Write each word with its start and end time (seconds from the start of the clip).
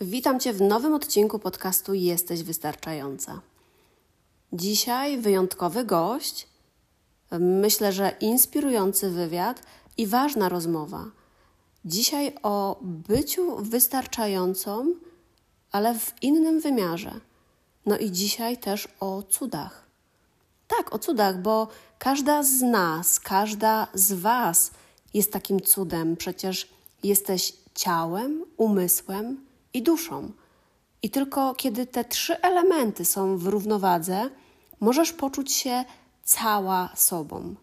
Witam 0.00 0.40
Cię 0.40 0.52
w 0.52 0.60
nowym 0.60 0.94
odcinku 0.94 1.38
podcastu 1.38 1.94
Jesteś 1.94 2.42
Wystarczająca. 2.42 3.40
Dzisiaj 4.52 5.18
wyjątkowy 5.18 5.84
gość, 5.84 6.48
myślę, 7.40 7.92
że 7.92 8.12
inspirujący 8.20 9.10
wywiad 9.10 9.62
i 9.96 10.06
ważna 10.06 10.48
rozmowa. 10.48 11.04
Dzisiaj 11.84 12.34
o 12.42 12.78
byciu 12.82 13.56
wystarczającą, 13.56 14.94
ale 15.72 15.98
w 15.98 16.22
innym 16.22 16.60
wymiarze. 16.60 17.20
No 17.86 17.98
i 17.98 18.12
dzisiaj 18.12 18.58
też 18.58 18.88
o 19.00 19.22
cudach. 19.22 19.86
Tak, 20.68 20.94
o 20.94 20.98
cudach, 20.98 21.42
bo 21.42 21.68
każda 21.98 22.42
z 22.42 22.62
nas, 22.62 23.20
każda 23.20 23.86
z 23.94 24.12
Was 24.12 24.70
jest 25.14 25.32
takim 25.32 25.60
cudem. 25.60 26.16
Przecież 26.16 26.68
jesteś 27.02 27.52
ciałem, 27.74 28.44
umysłem, 28.56 29.46
i 29.76 29.82
duszą. 29.82 30.32
I 31.02 31.10
tylko 31.10 31.54
kiedy 31.54 31.86
te 31.86 32.04
trzy 32.04 32.40
elementy 32.40 33.04
są 33.04 33.36
w 33.36 33.46
równowadze, 33.46 34.30
możesz 34.80 35.12
poczuć 35.12 35.52
się 35.52 35.84
cała 36.22 36.90
sobą. 36.94 37.54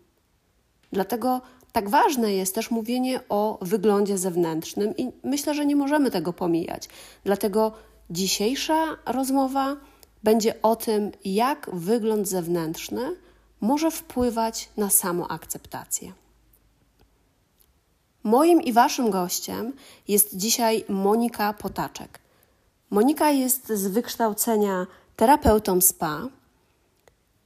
Dlatego 0.92 1.42
tak 1.72 1.90
ważne 1.90 2.34
jest 2.34 2.56
też 2.56 2.72
mówienie 2.72 3.20
o 3.30 3.60
wyglądzie 3.62 4.18
zewnętrznym 4.18 4.98
i 4.98 5.12
myślę, 5.24 5.54
że 5.54 5.66
nie 5.66 5.76
możemy 5.76 6.12
tego 6.12 6.34
pomijać. 6.34 6.90
Dlatego 7.24 7.72
dzisiejsza 8.10 8.86
rozmowa 9.06 9.78
będzie 10.24 10.62
o 10.62 10.76
tym, 10.76 11.12
jak 11.26 11.70
wygląd 11.74 12.28
zewnętrzny 12.28 13.16
może 13.62 13.92
wpływać 13.92 14.70
na 14.78 14.90
samoakceptację. 14.90 16.14
Moim 18.24 18.62
i 18.62 18.74
waszym 18.74 19.10
gościem 19.10 19.74
jest 20.08 20.38
dzisiaj 20.38 20.86
Monika 20.90 21.54
Potaczek. 21.54 22.20
Monika 22.90 23.32
jest 23.32 23.68
z 23.68 23.88
wykształcenia 23.88 24.88
terapeutą 25.16 25.82
spa. 25.82 26.28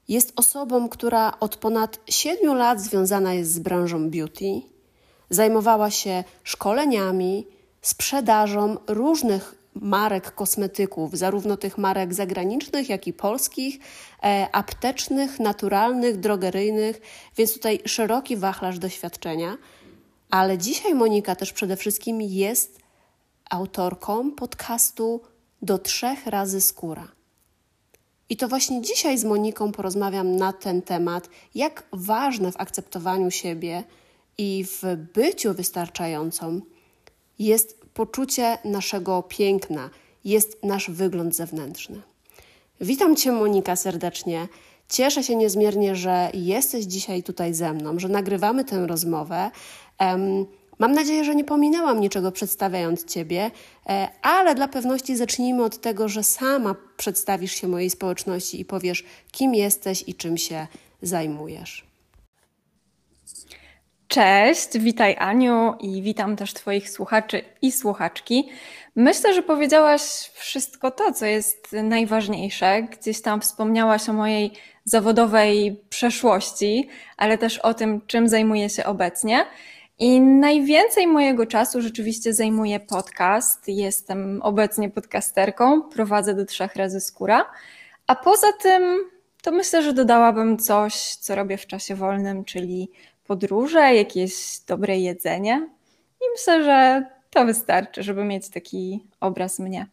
Jest 0.08 0.34
osobą, 0.36 0.89
która 0.89 1.39
od 1.39 1.56
ponad 1.56 2.00
7 2.09 2.57
lat 2.57 2.81
związana 2.81 3.34
jest 3.34 3.52
z 3.52 3.59
branżą 3.59 4.09
beauty. 4.09 4.62
Zajmowała 5.29 5.91
się 5.91 6.24
szkoleniami, 6.44 7.47
sprzedażą 7.81 8.78
różnych 8.88 9.56
marek 9.75 10.35
kosmetyków, 10.35 11.18
zarówno 11.18 11.57
tych 11.57 11.78
marek 11.78 12.13
zagranicznych, 12.13 12.90
jak 12.90 13.07
i 13.07 13.13
polskich, 13.13 13.79
e, 14.23 14.47
aptecznych, 14.52 15.40
naturalnych, 15.40 16.19
drogeryjnych, 16.19 17.02
więc 17.38 17.53
tutaj 17.53 17.79
szeroki 17.85 18.38
wachlarz 18.38 18.79
doświadczenia. 18.79 19.57
Ale 20.30 20.58
dzisiaj 20.58 20.96
Monika 20.96 21.36
też 21.36 21.54
przede 21.54 21.78
wszystkim 21.78 22.22
jest 22.22 22.80
autorką 23.50 24.32
podcastu 24.32 25.22
Do 25.62 25.78
trzech 25.78 26.28
razy 26.28 26.62
skóra. 26.62 27.12
I 28.30 28.38
to 28.38 28.48
właśnie 28.48 28.82
dzisiaj 28.82 29.18
z 29.18 29.24
Moniką 29.24 29.72
porozmawiam 29.72 30.36
na 30.36 30.54
ten 30.54 30.82
temat, 30.82 31.30
jak 31.56 31.84
ważne 31.94 32.52
w 32.52 32.58
akceptowaniu 32.58 33.32
siebie 33.32 33.84
i 34.38 34.66
w 34.66 34.96
byciu 35.14 35.54
wystarczającą 35.54 36.62
jest 37.40 37.82
poczucie 37.94 38.58
naszego 38.66 39.24
piękna, 39.24 39.90
jest 40.26 40.64
nasz 40.64 40.90
wygląd 40.90 41.36
zewnętrzny. 41.36 42.02
Witam 42.82 43.16
Cię, 43.16 43.32
Monika, 43.32 43.76
serdecznie. 43.76 44.48
Cieszę 44.90 45.24
się 45.24 45.36
niezmiernie, 45.36 45.96
że 45.96 46.30
jesteś 46.34 46.86
dzisiaj 46.86 47.24
tutaj 47.24 47.54
ze 47.54 47.74
mną, 47.74 48.00
że 48.00 48.09
nagrywamy 48.09 48.66
tę 48.66 48.88
rozmowę. 48.88 49.52
Mam 50.80 50.91
nadzieję, 50.91 51.24
że 51.24 51.35
nie 51.35 51.44
pominęłam 51.44 52.00
niczego 52.00 52.31
przedstawiając 52.31 53.06
Ciebie, 53.06 53.52
e, 53.90 54.08
ale 54.22 54.56
dla 54.56 54.68
pewności 54.68 55.16
zacznijmy 55.16 55.63
od 55.63 55.81
tego, 55.81 56.09
że 56.09 56.24
sama 56.24 56.75
przedstawisz 56.97 57.52
się 57.52 57.68
mojej 57.68 57.90
społeczności 57.90 58.59
i 58.59 58.66
powiesz, 58.66 59.03
kim 59.31 59.56
jesteś 59.56 60.03
i 60.08 60.16
czym 60.16 60.38
się 60.38 60.68
zajmujesz. 61.02 61.88
Cześć, 64.08 64.78
witaj 64.80 65.16
Aniu 65.19 65.74
i 65.80 66.02
witam 66.02 66.35
też 66.35 66.53
Twoich 66.53 66.90
słuchaczy 66.90 67.41
i 67.62 67.72
słuchaczki. 67.72 68.50
Myślę, 68.96 69.34
że 69.34 69.44
powiedziałaś 69.44 70.02
wszystko 70.34 70.91
to, 70.91 71.14
co 71.14 71.25
jest 71.25 71.72
najważniejsze. 71.84 72.81
Gdzieś 72.84 73.22
tam 73.22 73.41
wspomniałaś 73.41 74.09
o 74.09 74.14
mojej 74.14 74.52
zawodowej 74.84 75.81
przeszłości, 75.90 76.90
ale 77.18 77.38
też 77.38 77.58
o 77.58 77.74
tym, 77.74 78.02
czym 78.08 78.29
zajmuję 78.29 78.69
się 78.69 78.85
obecnie. 78.85 79.46
I 80.00 80.22
najwięcej 80.22 81.08
mojego 81.08 81.46
czasu 81.46 81.81
rzeczywiście 81.81 82.34
zajmuje 82.34 82.80
podcast. 82.80 83.68
Jestem 83.68 84.41
obecnie 84.41 84.90
podcasterką, 84.90 85.81
prowadzę 85.81 86.35
do 86.35 86.46
trzech 86.46 86.75
razy 86.75 87.02
skóra. 87.02 87.52
A 88.08 88.16
poza 88.16 88.52
tym, 88.53 89.09
to 89.41 89.52
myślę, 89.52 89.84
że 89.84 89.94
dodałabym 89.94 90.58
coś, 90.58 91.16
co 91.16 91.35
robię 91.35 91.58
w 91.58 91.68
czasie 91.68 91.96
wolnym, 91.96 92.46
czyli 92.46 92.91
podróże, 93.24 93.96
jakieś 93.96 94.59
dobre 94.68 94.97
jedzenie. 94.97 95.69
I 96.22 96.25
myślę, 96.31 96.64
że 96.64 97.06
to 97.29 97.46
wystarczy, 97.46 98.03
żeby 98.03 98.24
mieć 98.24 98.50
taki 98.50 99.08
obraz 99.19 99.59
mnie. 99.59 99.88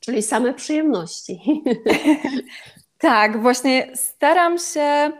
Czyli 0.00 0.22
same 0.22 0.54
przyjemności. 0.54 1.62
tak, 2.98 3.42
właśnie 3.42 3.90
staram 3.94 4.58
się 4.58 5.12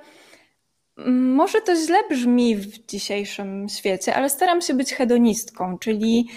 może 1.07 1.61
to 1.61 1.77
źle 1.77 1.99
brzmi 2.11 2.57
w 2.57 2.87
dzisiejszym 2.87 3.69
świecie, 3.69 4.15
ale 4.15 4.31
staram 4.31 4.61
się 4.61 4.75
być 4.75 4.95
hedonistką, 4.95 5.79
czyli 5.79 6.29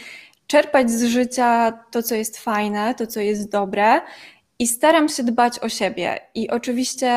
czerpać 0.48 0.92
z 0.92 1.04
życia 1.04 1.80
to, 1.92 2.04
co 2.04 2.16
jest 2.16 2.38
fajne, 2.38 2.96
to, 2.96 3.08
co 3.08 3.20
jest 3.20 3.52
dobre 3.52 4.02
i 4.60 4.68
staram 4.68 5.10
się 5.10 5.24
dbać 5.24 5.60
o 5.60 5.70
siebie. 5.70 6.20
I 6.36 6.50
oczywiście 6.50 7.12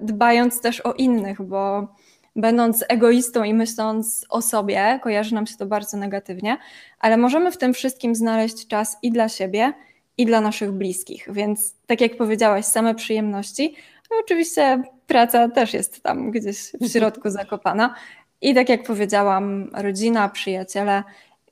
dbając 0.00 0.60
też 0.60 0.80
o 0.80 0.92
innych, 0.92 1.42
bo 1.42 1.94
będąc 2.36 2.84
egoistą 2.88 3.44
i 3.44 3.54
myśląc 3.54 4.26
o 4.28 4.42
sobie, 4.42 5.00
kojarzy 5.02 5.34
nam 5.34 5.46
się 5.46 5.56
to 5.56 5.66
bardzo 5.66 5.96
negatywnie, 5.96 6.58
ale 6.98 7.16
możemy 7.16 7.52
w 7.52 7.58
tym 7.58 7.74
wszystkim 7.74 8.14
znaleźć 8.14 8.66
czas 8.66 8.96
i 9.02 9.12
dla 9.12 9.28
siebie, 9.28 9.72
i 10.16 10.26
dla 10.26 10.40
naszych 10.40 10.72
bliskich. 10.72 11.28
Więc, 11.32 11.74
tak 11.86 12.00
jak 12.00 12.16
powiedziałaś, 12.16 12.64
same 12.64 12.94
przyjemności, 12.94 13.74
no 14.10 14.16
oczywiście 14.20 14.82
praca 15.10 15.48
też 15.48 15.74
jest 15.74 16.02
tam 16.02 16.30
gdzieś 16.30 16.70
w 16.70 16.74
mhm. 16.74 16.90
środku 16.90 17.30
zakopana. 17.30 17.94
I 18.40 18.54
tak 18.54 18.68
jak 18.68 18.82
powiedziałam, 18.82 19.70
rodzina, 19.74 20.28
przyjaciele, 20.28 21.02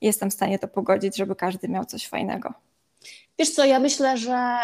jestem 0.01 0.31
w 0.31 0.35
stanie 0.35 0.59
to 0.59 0.69
pogodzić, 0.69 1.17
żeby 1.17 1.37
każdy 1.37 1.69
miał 1.69 1.85
coś 1.85 2.09
fajnego. 2.09 2.55
Wiesz 3.39 3.51
co, 3.51 3.65
ja 3.65 3.79
myślę, 3.79 4.17
że 4.17 4.59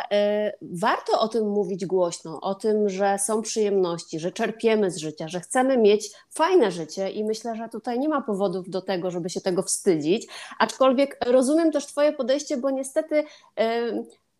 y, 0.52 0.52
warto 0.62 1.20
o 1.20 1.28
tym 1.28 1.48
mówić 1.48 1.86
głośno, 1.86 2.40
o 2.40 2.54
tym, 2.54 2.88
że 2.88 3.18
są 3.18 3.42
przyjemności, 3.42 4.20
że 4.20 4.32
czerpiemy 4.32 4.90
z 4.90 4.96
życia, 4.96 5.28
że 5.28 5.40
chcemy 5.40 5.78
mieć 5.78 6.10
fajne 6.30 6.70
życie 6.70 7.10
i 7.10 7.24
myślę, 7.24 7.56
że 7.56 7.68
tutaj 7.68 7.98
nie 7.98 8.08
ma 8.08 8.22
powodów 8.22 8.70
do 8.70 8.82
tego, 8.82 9.10
żeby 9.10 9.30
się 9.30 9.40
tego 9.40 9.62
wstydzić. 9.62 10.26
Aczkolwiek 10.58 11.18
rozumiem 11.26 11.72
też 11.72 11.86
Twoje 11.86 12.12
podejście, 12.12 12.56
bo 12.56 12.70
niestety 12.70 13.14
y, 13.16 13.24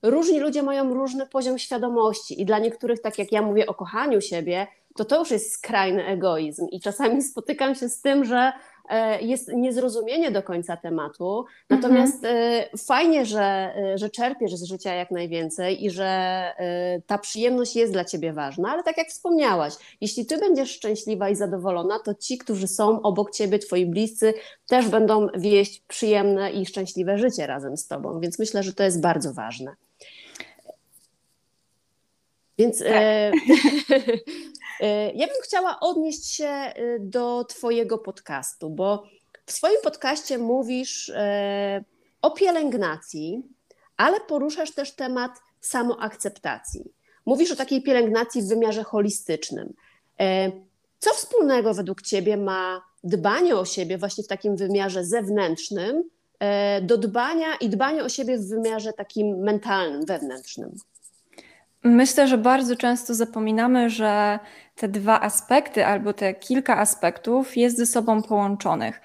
różni 0.05 0.41
ludzie 0.41 0.63
mają 0.63 0.95
różny 0.95 1.27
poziom 1.27 1.59
świadomości 1.59 2.41
i 2.43 2.45
dla 2.45 2.59
niektórych, 2.59 3.01
tak 3.01 3.19
jak 3.19 3.33
ja 3.33 3.43
mówię 3.43 3.67
o 3.67 3.75
kochaniu 3.75 4.21
siebie, 4.21 4.67
to 4.97 5.05
to 5.05 5.19
już 5.19 5.31
jest 5.31 5.53
skrajny 5.53 6.07
egoizm 6.07 6.67
i 6.71 6.81
czasami 6.81 7.23
spotykam 7.23 7.75
się 7.75 7.89
z 7.89 8.01
tym, 8.01 8.25
że 8.25 8.53
e, 8.89 9.23
jest 9.23 9.49
niezrozumienie 9.49 10.31
do 10.31 10.43
końca 10.43 10.77
tematu. 10.77 11.45
Natomiast 11.71 12.25
mhm. 12.25 12.65
fajnie, 12.79 13.27
że, 13.27 13.75
że 13.95 14.11
czerpiesz 14.11 14.55
z 14.55 14.65
życia 14.65 14.95
jak 14.95 15.11
najwięcej 15.11 15.85
i 15.85 15.91
że 15.91 16.51
ta 17.07 17.19
przyjemność 17.19 17.77
jest 17.77 17.93
dla 17.93 18.05
ciebie 18.05 18.33
ważna, 18.33 18.71
ale 18.73 18.83
tak 18.83 18.99
jak 18.99 19.09
wspomniałaś, 19.09 19.75
jeśli 20.01 20.27
ty 20.27 20.39
będziesz 20.39 20.71
szczęśliwa 20.71 21.29
i 21.29 21.35
zadowolona, 21.35 21.99
to 21.99 22.15
ci, 22.15 22.39
którzy 22.39 22.69
są 22.69 23.03
obok 23.03 23.31
ciebie, 23.31 23.59
twoi 23.59 23.87
bliscy, 23.87 24.35
też 24.67 24.89
będą 24.89 25.29
wieść 25.35 25.83
przyjemne 25.89 26.53
i 26.53 26.67
szczęśliwe 26.67 27.19
życie 27.19 27.47
razem 27.47 27.77
z 27.77 27.87
tobą. 27.87 28.21
Więc 28.21 28.39
myślę, 28.39 28.63
że 28.63 28.73
to 28.73 28.83
jest 28.83 29.01
bardzo 29.01 29.33
ważne. 29.33 29.77
Więc 32.59 32.79
tak. 32.79 32.89
e, 32.89 33.33
e, 34.81 35.13
ja 35.13 35.27
bym 35.27 35.37
chciała 35.43 35.81
odnieść 35.81 36.35
się 36.35 36.47
e, 36.47 36.75
do 37.01 37.45
Twojego 37.45 37.99
podcastu, 37.99 38.71
bo 38.71 39.05
w 39.47 39.53
swoim 39.53 39.77
podcaście 39.83 40.39
mówisz 40.39 41.09
e, 41.09 41.85
o 42.23 42.31
pielęgnacji, 42.31 43.43
ale 43.97 44.21
poruszasz 44.21 44.71
też 44.71 44.93
temat 44.93 45.31
samoakceptacji. 45.61 46.93
Mówisz 47.27 47.53
o 47.53 47.57
takiej 47.57 47.83
pielęgnacji 47.83 48.43
w 48.43 48.49
wymiarze 48.49 48.85
holistycznym. 48.85 49.75
E, 50.21 50.51
co 50.99 51.15
wspólnego 51.15 51.75
według 51.75 52.03
Ciebie 52.03 52.37
ma 52.37 52.83
dbanie 53.05 53.57
o 53.57 53.65
siebie 53.65 53.99
właśnie 53.99 54.25
w 54.25 54.29
takim 54.29 54.57
wymiarze 54.57 55.05
zewnętrznym 55.05 56.11
do 56.83 56.99
dbania 56.99 57.47
i 57.61 57.69
dbanie 57.69 58.05
o 58.05 58.09
siebie 58.09 58.39
w 58.39 58.49
wymiarze 58.49 58.93
takim 58.93 59.39
mentalnym, 59.39 60.07
wewnętrznym? 60.07 60.77
Myślę, 61.85 62.29
że 62.29 62.39
bardzo 62.39 62.77
często 62.77 63.15
zapominamy, 63.15 63.91
że 63.91 64.39
te 64.77 64.89
dwa 64.89 65.21
aspekty 65.21 65.87
albo 65.87 66.13
te 66.13 66.35
kilka 66.35 66.79
aspektów 66.79 67.57
jest 67.57 67.77
ze 67.77 67.87
sobą 67.87 68.23
połączonych. 68.23 69.01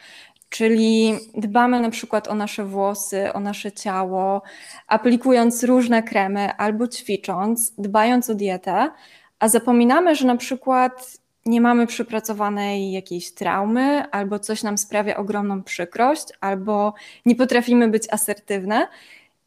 Czyli 0.49 1.13
dbamy 1.37 1.79
na 1.79 1.89
przykład 1.89 2.27
o 2.27 2.35
nasze 2.35 2.65
włosy, 2.65 3.33
o 3.33 3.39
nasze 3.39 3.71
ciało, 3.71 4.41
aplikując 4.87 5.63
różne 5.63 6.03
kremy 6.03 6.53
albo 6.57 6.87
ćwicząc, 6.87 7.73
dbając 7.77 8.29
o 8.29 8.35
dietę, 8.35 8.91
a 9.39 9.47
zapominamy, 9.47 10.15
że 10.15 10.27
na 10.27 10.37
przykład 10.37 11.17
nie 11.45 11.61
mamy 11.61 11.87
przepracowanej 11.87 12.91
jakiejś 12.91 13.31
traumy, 13.33 14.11
albo 14.11 14.39
coś 14.39 14.63
nam 14.63 14.77
sprawia 14.77 15.17
ogromną 15.17 15.63
przykrość, 15.63 16.27
albo 16.41 16.93
nie 17.25 17.35
potrafimy 17.35 17.87
być 17.87 18.03
asertywne. 18.13 18.87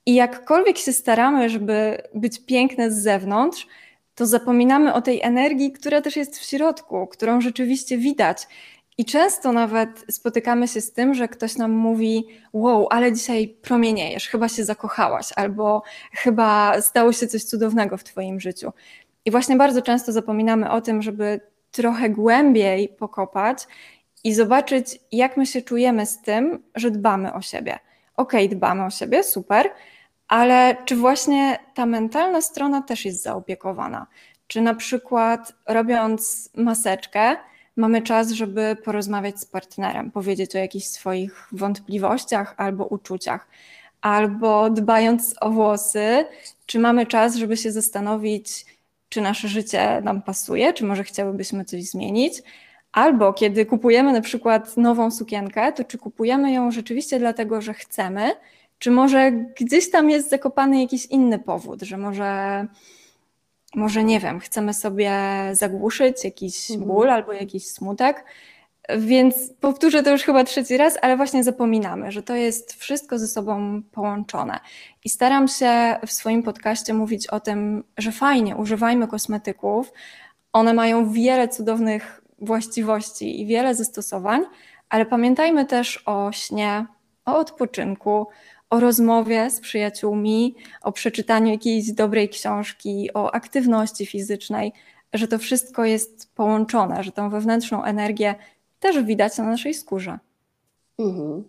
I 0.06 0.14
jakkolwiek 0.14 0.78
się 0.78 0.92
staramy, 0.92 1.48
żeby 1.48 2.02
być 2.14 2.46
piękne 2.46 2.90
z 2.90 3.02
zewnątrz, 3.02 3.66
to 4.14 4.26
zapominamy 4.26 4.94
o 4.94 5.02
tej 5.02 5.20
energii, 5.22 5.72
która 5.72 6.00
też 6.02 6.16
jest 6.16 6.38
w 6.38 6.44
środku, 6.44 7.06
którą 7.06 7.40
rzeczywiście 7.40 7.98
widać. 7.98 8.46
I 8.98 9.04
często 9.04 9.52
nawet 9.52 10.04
spotykamy 10.10 10.68
się 10.68 10.80
z 10.80 10.92
tym, 10.92 11.14
że 11.14 11.28
ktoś 11.28 11.56
nam 11.56 11.70
mówi: 11.70 12.26
Wow, 12.52 12.86
ale 12.90 13.12
dzisiaj 13.12 13.48
promieniejesz, 13.48 14.28
chyba 14.28 14.48
się 14.48 14.64
zakochałaś, 14.64 15.28
albo 15.36 15.82
chyba 16.12 16.80
stało 16.80 17.12
się 17.12 17.26
coś 17.26 17.44
cudownego 17.44 17.96
w 17.96 18.04
Twoim 18.04 18.40
życiu. 18.40 18.72
I 19.24 19.30
właśnie 19.30 19.56
bardzo 19.56 19.82
często 19.82 20.12
zapominamy 20.12 20.70
o 20.70 20.80
tym, 20.80 21.02
żeby 21.02 21.40
trochę 21.70 22.10
głębiej 22.10 22.88
pokopać 22.88 23.66
i 24.24 24.34
zobaczyć, 24.34 24.98
jak 25.12 25.36
my 25.36 25.46
się 25.46 25.62
czujemy 25.62 26.06
z 26.06 26.22
tym, 26.22 26.62
że 26.74 26.90
dbamy 26.90 27.32
o 27.32 27.42
siebie. 27.42 27.78
Okej, 28.16 28.46
okay, 28.46 28.56
dbamy 28.56 28.84
o 28.84 28.90
siebie, 28.90 29.24
super, 29.24 29.70
ale 30.32 30.76
czy 30.84 30.96
właśnie 30.96 31.58
ta 31.74 31.86
mentalna 31.86 32.40
strona 32.40 32.82
też 32.82 33.04
jest 33.04 33.22
zaopiekowana? 33.22 34.06
Czy 34.46 34.60
na 34.60 34.74
przykład 34.74 35.52
robiąc 35.66 36.50
maseczkę, 36.56 37.36
mamy 37.76 38.02
czas, 38.02 38.30
żeby 38.30 38.76
porozmawiać 38.84 39.40
z 39.40 39.44
partnerem, 39.44 40.10
powiedzieć 40.10 40.56
o 40.56 40.58
jakichś 40.58 40.86
swoich 40.86 41.48
wątpliwościach 41.52 42.54
albo 42.56 42.86
uczuciach? 42.86 43.48
Albo 44.00 44.70
dbając 44.70 45.34
o 45.40 45.50
włosy, 45.50 46.24
czy 46.66 46.78
mamy 46.78 47.06
czas, 47.06 47.36
żeby 47.36 47.56
się 47.56 47.72
zastanowić, 47.72 48.66
czy 49.08 49.20
nasze 49.20 49.48
życie 49.48 50.00
nam 50.04 50.22
pasuje, 50.22 50.72
czy 50.72 50.84
może 50.84 51.04
chciałybyśmy 51.04 51.64
coś 51.64 51.84
zmienić? 51.84 52.42
Albo 52.92 53.32
kiedy 53.32 53.66
kupujemy 53.66 54.12
na 54.12 54.20
przykład 54.20 54.76
nową 54.76 55.10
sukienkę, 55.10 55.72
to 55.72 55.84
czy 55.84 55.98
kupujemy 55.98 56.52
ją 56.52 56.70
rzeczywiście 56.70 57.18
dlatego, 57.18 57.60
że 57.60 57.74
chcemy, 57.74 58.30
czy 58.82 58.90
może 58.90 59.32
gdzieś 59.32 59.90
tam 59.90 60.10
jest 60.10 60.30
zakopany 60.30 60.80
jakiś 60.80 61.06
inny 61.06 61.38
powód, 61.38 61.82
że 61.82 61.96
może, 61.96 62.66
może 63.74 64.04
nie 64.04 64.20
wiem, 64.20 64.40
chcemy 64.40 64.74
sobie 64.74 65.12
zagłuszyć 65.52 66.24
jakiś 66.24 66.70
mhm. 66.70 66.88
ból 66.88 67.10
albo 67.10 67.32
jakiś 67.32 67.66
smutek. 67.66 68.24
Więc 68.98 69.34
powtórzę 69.60 70.02
to 70.02 70.10
już 70.10 70.22
chyba 70.22 70.44
trzeci 70.44 70.76
raz, 70.76 70.98
ale 71.02 71.16
właśnie 71.16 71.44
zapominamy, 71.44 72.12
że 72.12 72.22
to 72.22 72.34
jest 72.34 72.74
wszystko 72.74 73.18
ze 73.18 73.28
sobą 73.28 73.82
połączone. 73.92 74.60
I 75.04 75.08
staram 75.08 75.48
się 75.48 75.96
w 76.06 76.12
swoim 76.12 76.42
podcaście 76.42 76.94
mówić 76.94 77.26
o 77.26 77.40
tym, 77.40 77.84
że 77.98 78.12
fajnie, 78.12 78.56
używajmy 78.56 79.08
kosmetyków. 79.08 79.92
One 80.52 80.74
mają 80.74 81.12
wiele 81.12 81.48
cudownych 81.48 82.22
właściwości 82.38 83.40
i 83.40 83.46
wiele 83.46 83.74
zastosowań, 83.74 84.44
ale 84.88 85.06
pamiętajmy 85.06 85.66
też 85.66 86.02
o 86.06 86.32
śnie, 86.32 86.86
o 87.24 87.38
odpoczynku, 87.38 88.26
o 88.72 88.80
rozmowie 88.80 89.50
z 89.50 89.60
przyjaciółmi, 89.60 90.54
o 90.82 90.92
przeczytaniu 90.92 91.50
jakiejś 91.52 91.92
dobrej 91.92 92.28
książki, 92.28 93.10
o 93.14 93.34
aktywności 93.34 94.06
fizycznej, 94.06 94.72
że 95.12 95.28
to 95.28 95.38
wszystko 95.38 95.84
jest 95.84 96.34
połączone, 96.34 97.04
że 97.04 97.12
tą 97.12 97.30
wewnętrzną 97.30 97.84
energię 97.84 98.34
też 98.80 99.02
widać 99.02 99.38
na 99.38 99.44
naszej 99.44 99.74
skórze. 99.74 100.18
Mhm. 100.98 101.44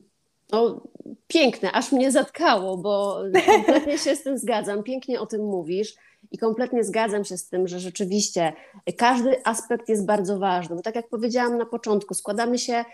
No, 0.52 0.82
piękne, 1.28 1.72
aż 1.72 1.92
mnie 1.92 2.12
zatkało, 2.12 2.78
bo 2.78 3.22
kompletnie 3.46 3.98
się 3.98 4.16
z 4.16 4.24
tym 4.24 4.38
zgadzam. 4.38 4.84
Pięknie 4.84 5.22
o 5.22 5.26
tym 5.26 5.46
mówisz 5.46 5.96
i 6.32 6.38
kompletnie 6.38 6.84
zgadzam 6.84 7.26
się 7.26 7.38
z 7.38 7.50
tym, 7.50 7.68
że 7.68 7.80
rzeczywiście 7.80 8.54
każdy 8.98 9.46
aspekt 9.46 9.90
jest 9.90 10.06
bardzo 10.06 10.40
ważny. 10.40 10.76
Bo 10.76 10.82
tak 10.82 10.96
jak 10.96 11.10
powiedziałam 11.10 11.58
na 11.58 11.66
początku, 11.66 12.14
składamy 12.14 12.60
się 12.60 12.86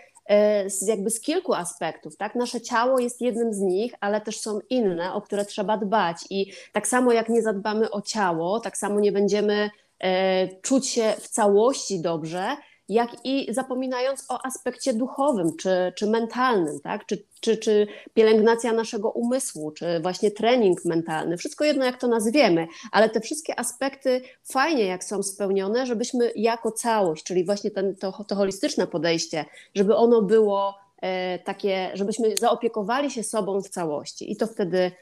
z, 0.66 0.86
jakby 0.86 1.10
z 1.10 1.20
kilku 1.20 1.54
aspektów. 1.54 2.16
Tak? 2.16 2.34
Nasze 2.34 2.60
ciało 2.60 2.98
jest 2.98 3.20
jednym 3.20 3.54
z 3.54 3.58
nich, 3.58 3.94
ale 4.00 4.20
też 4.20 4.40
są 4.40 4.58
inne, 4.70 5.14
o 5.14 5.22
które 5.22 5.44
trzeba 5.44 5.76
dbać. 5.76 6.16
I 6.30 6.52
tak 6.72 6.88
samo 6.88 7.12
jak 7.12 7.28
nie 7.28 7.42
zadbamy 7.42 7.90
o 7.90 8.00
ciało, 8.02 8.60
tak 8.60 8.76
samo 8.76 9.00
nie 9.00 9.12
będziemy 9.12 9.70
e, 9.98 10.48
czuć 10.48 10.88
się 10.88 11.14
w 11.20 11.28
całości 11.28 12.02
dobrze, 12.02 12.56
jak 12.90 13.10
i 13.24 13.54
zapominając 13.54 14.24
o 14.30 14.46
aspekcie 14.46 14.94
duchowym 14.94 15.56
czy, 15.56 15.92
czy 15.96 16.06
mentalnym, 16.06 16.80
tak? 16.80 17.06
czy, 17.06 17.24
czy, 17.40 17.56
czy 17.56 17.86
pielęgnacja 18.14 18.72
naszego 18.72 19.10
umysłu, 19.10 19.70
czy 19.70 20.00
właśnie 20.00 20.30
trening 20.30 20.84
mentalny, 20.84 21.36
wszystko 21.36 21.64
jedno 21.64 21.84
jak 21.84 22.00
to 22.00 22.08
nazwiemy, 22.08 22.66
ale 22.92 23.08
te 23.10 23.20
wszystkie 23.20 23.60
aspekty 23.60 24.20
fajnie 24.44 24.86
jak 24.86 25.04
są 25.04 25.22
spełnione, 25.22 25.86
żebyśmy 25.86 26.32
jako 26.36 26.72
całość, 26.72 27.24
czyli 27.24 27.44
właśnie 27.44 27.70
ten, 27.70 27.96
to, 27.96 28.24
to 28.24 28.36
holistyczne 28.36 28.86
podejście, 28.86 29.44
żeby 29.74 29.96
ono 29.96 30.22
było 30.22 30.74
e, 31.02 31.38
takie, 31.38 31.90
żebyśmy 31.94 32.36
zaopiekowali 32.36 33.10
się 33.10 33.22
sobą 33.22 33.62
w 33.62 33.68
całości 33.68 34.32
i 34.32 34.36
to 34.36 34.46
wtedy 34.46 34.92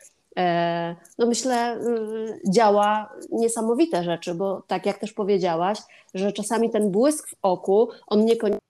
no 1.19 1.27
myślę, 1.27 1.77
y, 1.77 2.41
działa 2.51 3.13
niesamowite 3.31 4.05
rzeczy, 4.05 4.35
bo 4.35 4.63
tak 4.67 4.87
jak 4.87 4.99
też 4.99 5.13
powiedziałaś, 5.13 5.79
że 6.15 6.33
czasami 6.33 6.71
ten 6.71 6.91
błysk 6.91 7.29
w 7.29 7.35
oku, 7.43 7.89
on 8.07 8.25
niekoniecznie 8.25 8.69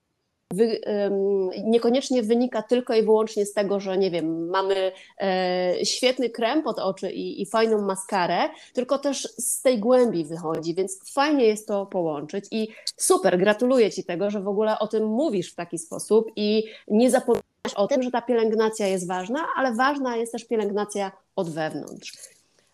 Wy, 0.55 0.81
niekoniecznie 1.65 2.23
wynika 2.23 2.63
tylko 2.63 2.95
i 2.95 3.03
wyłącznie 3.03 3.47
z 3.47 3.53
tego, 3.53 3.81
że 3.81 3.99
nie 3.99 4.11
wiem, 4.11 4.49
mamy 4.49 4.93
e, 5.21 5.75
świetny 5.85 6.31
krem 6.31 6.63
pod 6.63 6.79
oczy 6.79 7.11
i, 7.11 7.43
i, 7.43 7.47
fajną 7.47 7.83
maskarę, 7.83 8.49
tylko 8.75 8.99
też 8.99 9.23
z 9.23 9.63
tej 9.63 9.79
głębi 9.79 10.25
wychodzi, 10.25 10.75
więc 10.75 11.13
fajnie 11.13 11.45
jest 11.45 11.69
to 11.69 11.87
połączyć 11.87 12.45
i 12.51 12.69
super, 12.97 13.39
gratuluję 13.39 13.91
Ci 13.91 14.05
tego, 14.05 14.31
że 14.31 14.41
w 14.41 14.49
ogóle 14.49 14.79
o 14.79 14.87
tym 14.87 15.07
mówisz 15.07 15.53
w 15.53 15.55
taki 15.55 15.79
sposób 15.79 16.31
i 16.37 16.65
nie 16.89 17.11
zapominasz 17.11 17.75
o 17.77 17.87
tym, 17.87 18.03
że 18.03 18.11
ta 18.11 18.23
pielęgnacja 18.23 18.87
jest 18.87 19.09
ważna, 19.09 19.47
ale 19.57 19.75
ważna 19.75 20.17
jest 20.17 20.33
też 20.33 20.45
pielęgnacja 20.45 21.13
od 21.39 21.51
wewnątrz. 21.51 22.13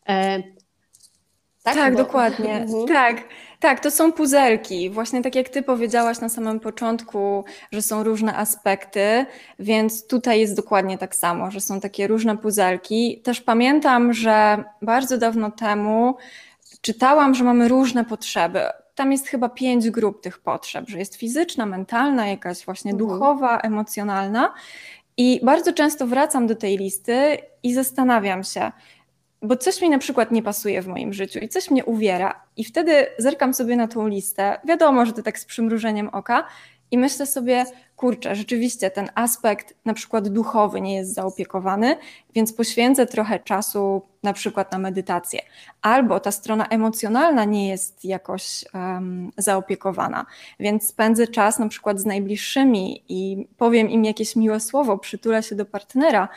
E, 0.09 0.42
tak, 1.62 1.75
tak 1.75 1.92
bo... 1.92 1.99
dokładnie. 1.99 2.54
Mhm. 2.64 2.87
Tak, 2.87 3.25
tak, 3.61 3.80
to 3.80 3.90
są 3.90 4.12
puzelki. 4.12 4.90
Właśnie 4.90 5.23
tak 5.23 5.35
jak 5.35 5.49
ty 5.49 5.62
powiedziałaś 5.62 6.21
na 6.21 6.28
samym 6.28 6.61
początku, 6.61 7.44
że 7.73 7.83
są 7.83 8.04
różne 8.04 8.37
aspekty, 8.37 9.26
więc 9.59 10.06
tutaj 10.06 10.40
jest 10.40 10.56
dokładnie 10.56 10.99
tak 10.99 11.14
samo, 11.14 11.50
że 11.50 11.61
są 11.61 11.80
takie 11.80 12.06
różne 12.06 12.37
puzelki. 12.37 13.21
Też 13.25 13.40
pamiętam, 13.40 14.12
że 14.12 14.64
bardzo 14.83 15.18
dawno 15.18 15.50
temu 15.50 16.16
czytałam, 16.80 17.35
że 17.35 17.44
mamy 17.44 17.68
różne 17.68 18.04
potrzeby. 18.04 18.61
Tam 18.94 19.12
jest 19.12 19.28
chyba 19.28 19.49
pięć 19.49 19.90
grup 19.90 20.23
tych 20.23 20.38
potrzeb, 20.38 20.88
że 20.88 20.99
jest 20.99 21.14
fizyczna, 21.14 21.66
mentalna, 21.66 22.26
jakaś 22.26 22.64
właśnie 22.64 22.92
mhm. 22.92 23.09
duchowa, 23.09 23.59
emocjonalna. 23.59 24.54
I 25.16 25.40
bardzo 25.44 25.73
często 25.73 26.06
wracam 26.06 26.47
do 26.47 26.54
tej 26.54 26.78
listy 26.78 27.38
i 27.62 27.75
zastanawiam 27.75 28.44
się, 28.44 28.73
bo 29.42 29.56
coś 29.56 29.83
mi 29.83 29.90
na 29.90 29.99
przykład 29.99 30.30
nie 30.30 30.42
pasuje 30.42 30.83
w 30.83 30.87
moim 30.87 31.12
życiu 31.12 31.38
i 31.38 31.49
coś 31.49 31.71
mnie 31.71 31.85
uwiera, 31.85 32.44
i 32.56 32.64
wtedy 32.64 33.06
zerkam 33.18 33.54
sobie 33.54 33.76
na 33.76 33.88
tą 33.88 34.09
listę. 34.09 34.61
Wiadomo, 34.64 35.06
że 35.06 35.12
to 35.12 35.23
tak 35.23 35.38
z 35.38 35.44
przymrużeniem 35.44 36.09
oka, 36.09 36.47
i 36.90 36.99
myślę 36.99 37.26
sobie, 37.26 37.64
kurczę, 37.96 38.34
rzeczywiście 38.34 38.90
ten 38.90 39.08
aspekt 39.14 39.74
na 39.84 39.94
przykład 39.94 40.28
duchowy 40.28 40.80
nie 40.80 40.94
jest 40.94 41.14
zaopiekowany, 41.14 41.96
więc 42.34 42.52
poświęcę 42.52 43.06
trochę 43.06 43.38
czasu 43.38 44.02
na 44.22 44.32
przykład 44.32 44.72
na 44.72 44.78
medytację. 44.78 45.40
Albo 45.82 46.20
ta 46.20 46.32
strona 46.32 46.66
emocjonalna 46.66 47.44
nie 47.44 47.68
jest 47.68 48.04
jakoś 48.04 48.64
um, 48.74 49.30
zaopiekowana, 49.36 50.26
więc 50.60 50.88
spędzę 50.88 51.26
czas 51.26 51.58
na 51.58 51.68
przykład 51.68 52.00
z 52.00 52.06
najbliższymi 52.06 53.04
i 53.08 53.48
powiem 53.56 53.90
im 53.90 54.04
jakieś 54.04 54.36
miłe 54.36 54.60
słowo, 54.60 54.98
przytulę 54.98 55.42
się 55.42 55.54
do 55.54 55.64
partnera 55.64 56.28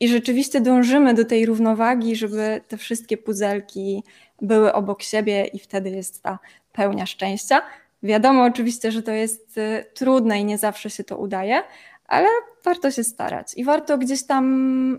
i 0.00 0.08
rzeczywiście 0.08 0.60
dążymy 0.60 1.14
do 1.14 1.24
tej 1.24 1.46
równowagi, 1.46 2.16
żeby 2.16 2.60
te 2.68 2.76
wszystkie 2.76 3.16
puzelki 3.16 4.02
były 4.42 4.72
obok 4.72 5.02
siebie 5.02 5.44
i 5.44 5.58
wtedy 5.58 5.90
jest 5.90 6.22
ta 6.22 6.38
pełnia 6.72 7.06
szczęścia. 7.06 7.62
Wiadomo 8.06 8.44
oczywiście, 8.44 8.92
że 8.92 9.02
to 9.02 9.12
jest 9.12 9.58
y, 9.58 9.84
trudne 9.94 10.40
i 10.40 10.44
nie 10.44 10.58
zawsze 10.58 10.90
się 10.90 11.04
to 11.04 11.16
udaje, 11.18 11.62
ale 12.08 12.28
warto 12.64 12.90
się 12.90 13.04
starać 13.04 13.54
i 13.54 13.64
warto 13.64 13.98
gdzieś 13.98 14.26
tam 14.26 14.44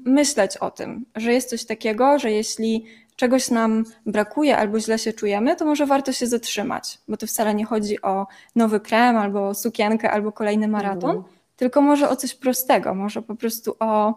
myśleć 0.05 0.57
o 0.57 0.71
tym, 0.71 1.05
że 1.15 1.33
jest 1.33 1.49
coś 1.49 1.65
takiego, 1.65 2.19
że 2.19 2.31
jeśli 2.31 2.85
czegoś 3.15 3.51
nam 3.51 3.83
brakuje 4.05 4.57
albo 4.57 4.79
źle 4.79 4.99
się 4.99 5.13
czujemy, 5.13 5.55
to 5.55 5.65
może 5.65 5.85
warto 5.85 6.11
się 6.11 6.27
zatrzymać, 6.27 6.97
bo 7.07 7.17
to 7.17 7.27
wcale 7.27 7.55
nie 7.55 7.65
chodzi 7.65 8.01
o 8.01 8.27
nowy 8.55 8.79
krem 8.79 9.17
albo 9.17 9.53
sukienkę 9.53 10.11
albo 10.11 10.31
kolejny 10.31 10.67
maraton, 10.67 11.15
mhm. 11.17 11.35
tylko 11.55 11.81
może 11.81 12.09
o 12.09 12.15
coś 12.15 12.35
prostego, 12.35 12.93
może 12.93 13.21
po 13.21 13.35
prostu 13.35 13.75
o 13.79 14.13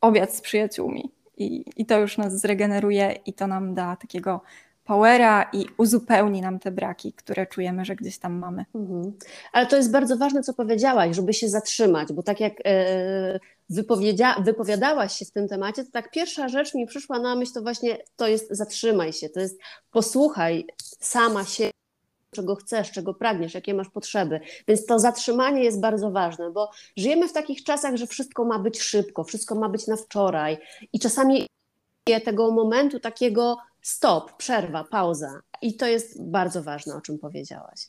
obiad 0.00 0.34
z 0.34 0.40
przyjaciółmi. 0.40 1.10
I, 1.36 1.64
I 1.76 1.86
to 1.86 2.00
już 2.00 2.18
nas 2.18 2.40
zregeneruje 2.40 3.18
i 3.26 3.32
to 3.32 3.46
nam 3.46 3.74
da 3.74 3.96
takiego 3.96 4.40
powera 4.88 5.50
i 5.52 5.66
uzupełni 5.78 6.40
nam 6.40 6.58
te 6.58 6.70
braki, 6.70 7.12
które 7.12 7.46
czujemy, 7.46 7.84
że 7.84 7.96
gdzieś 7.96 8.18
tam 8.18 8.38
mamy. 8.38 8.64
Mhm. 8.74 9.12
Ale 9.52 9.66
to 9.66 9.76
jest 9.76 9.92
bardzo 9.92 10.16
ważne, 10.16 10.42
co 10.42 10.54
powiedziałaś, 10.54 11.16
żeby 11.16 11.34
się 11.34 11.48
zatrzymać, 11.48 12.12
bo 12.12 12.22
tak 12.22 12.40
jak 12.40 12.52
e, 12.64 13.40
wypowiedzia- 13.70 14.44
wypowiadałaś 14.44 15.12
się 15.12 15.24
w 15.24 15.30
tym 15.30 15.48
temacie, 15.48 15.84
to 15.84 15.90
tak 15.90 16.10
pierwsza 16.10 16.48
rzecz 16.48 16.74
mi 16.74 16.86
przyszła 16.86 17.18
na 17.18 17.34
myśl, 17.34 17.52
to 17.52 17.62
właśnie 17.62 17.98
to 18.16 18.28
jest 18.28 18.48
zatrzymaj 18.50 19.12
się, 19.12 19.28
to 19.28 19.40
jest 19.40 19.58
posłuchaj 19.90 20.66
sama 21.00 21.44
się 21.44 21.70
czego 22.30 22.54
chcesz, 22.56 22.90
czego 22.90 23.14
pragniesz, 23.14 23.54
jakie 23.54 23.74
masz 23.74 23.88
potrzeby. 23.88 24.40
Więc 24.68 24.86
to 24.86 24.98
zatrzymanie 24.98 25.64
jest 25.64 25.80
bardzo 25.80 26.10
ważne, 26.10 26.50
bo 26.50 26.70
żyjemy 26.96 27.28
w 27.28 27.32
takich 27.32 27.64
czasach, 27.64 27.96
że 27.96 28.06
wszystko 28.06 28.44
ma 28.44 28.58
być 28.58 28.80
szybko, 28.80 29.24
wszystko 29.24 29.54
ma 29.54 29.68
być 29.68 29.86
na 29.86 29.96
wczoraj 29.96 30.58
i 30.92 30.98
czasami 30.98 31.46
tego 32.24 32.50
momentu 32.50 33.00
takiego 33.00 33.56
stop, 33.82 34.36
przerwa, 34.36 34.84
pauza. 34.84 35.40
I 35.62 35.74
to 35.76 35.86
jest 35.86 36.22
bardzo 36.22 36.62
ważne, 36.62 36.94
o 36.94 37.00
czym 37.00 37.18
powiedziałaś. 37.18 37.80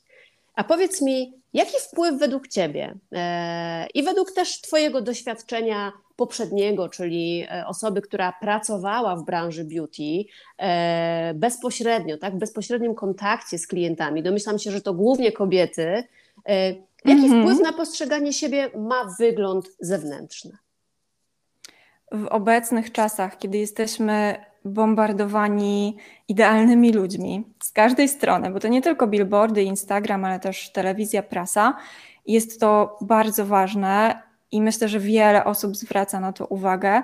A 0.55 0.63
powiedz 0.63 1.01
mi, 1.01 1.34
jaki 1.53 1.74
wpływ 1.79 2.19
według 2.19 2.48
Ciebie 2.48 2.96
e, 3.12 3.88
i 3.93 4.03
według 4.03 4.31
też 4.31 4.62
Twojego 4.62 5.01
doświadczenia 5.01 5.91
poprzedniego, 6.15 6.89
czyli 6.89 7.46
e, 7.51 7.67
osoby, 7.67 8.01
która 8.01 8.34
pracowała 8.41 9.15
w 9.15 9.25
branży 9.25 9.63
beauty 9.63 10.25
e, 10.58 11.34
bezpośrednio, 11.34 12.17
tak, 12.17 12.36
w 12.36 12.38
bezpośrednim 12.38 12.96
kontakcie 12.96 13.58
z 13.58 13.67
klientami, 13.67 14.24
domyślam 14.24 14.60
się, 14.60 14.72
że 14.72 14.81
to 14.81 14.93
głównie 14.93 15.31
kobiety, 15.31 16.03
jaki 17.05 17.24
mhm. 17.24 17.41
wpływ 17.41 17.60
na 17.60 17.74
postrzeganie 17.74 18.34
siebie 18.34 18.69
ma 18.77 19.15
wygląd 19.19 19.69
zewnętrzny? 19.79 20.58
W 22.12 22.25
obecnych 22.27 22.91
czasach, 22.91 23.38
kiedy 23.38 23.58
jesteśmy 23.58 24.46
bombardowani 24.66 25.98
idealnymi 26.28 26.94
ludźmi 26.94 27.44
z 27.63 27.72
każdej 27.72 28.08
strony, 28.08 28.51
bo 28.51 28.60
to 28.60 28.68
nie 28.68 28.82
tylko 28.82 29.08
billboardy, 29.08 29.63
Instagram, 29.63 30.25
ale 30.25 30.39
też 30.39 30.72
telewizja, 30.72 31.24
prasa. 31.24 31.78
Jest 32.28 32.60
to 32.60 32.98
bardzo 33.01 33.46
ważne 33.46 34.22
i 34.51 34.62
myślę, 34.62 34.88
że 34.88 35.00
wiele 35.00 35.46
osób 35.46 35.75
zwraca 35.75 36.20
na 36.20 36.34
to 36.34 36.46
uwagę. 36.46 37.01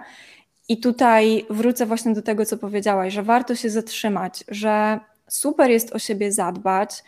I 0.70 0.78
tutaj 0.78 1.46
wrócę 1.50 1.86
właśnie 1.86 2.14
do 2.14 2.22
tego, 2.22 2.46
co 2.46 2.58
powiedziałaś, 2.58 3.14
że 3.14 3.24
warto 3.24 3.56
się 3.56 3.70
zatrzymać, 3.70 4.44
że 4.48 5.00
super 5.28 5.72
jest 5.72 5.96
o 5.96 6.00
siebie 6.00 6.32
zadbać 6.32 7.04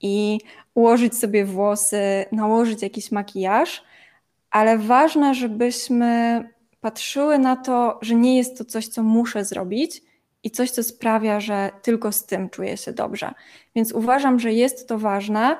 i 0.00 0.38
ułożyć 0.74 1.18
sobie 1.18 1.44
włosy, 1.44 2.24
nałożyć 2.32 2.82
jakiś 2.82 3.12
makijaż, 3.12 3.84
ale 4.50 4.78
ważne, 4.78 5.34
żebyśmy 5.34 6.42
patrzyły 6.86 7.38
na 7.38 7.56
to, 7.56 7.98
że 8.02 8.14
nie 8.14 8.36
jest 8.36 8.58
to 8.58 8.64
coś, 8.64 8.88
co 8.88 9.02
muszę 9.02 9.44
zrobić 9.44 10.02
i 10.42 10.50
coś, 10.50 10.70
co 10.70 10.82
sprawia, 10.82 11.40
że 11.40 11.70
tylko 11.82 12.12
z 12.12 12.24
tym 12.24 12.50
czuję 12.50 12.76
się 12.76 12.92
dobrze. 12.92 13.34
Więc 13.74 13.92
uważam, 13.92 14.40
że 14.40 14.52
jest 14.52 14.88
to 14.88 14.98
ważne, 14.98 15.56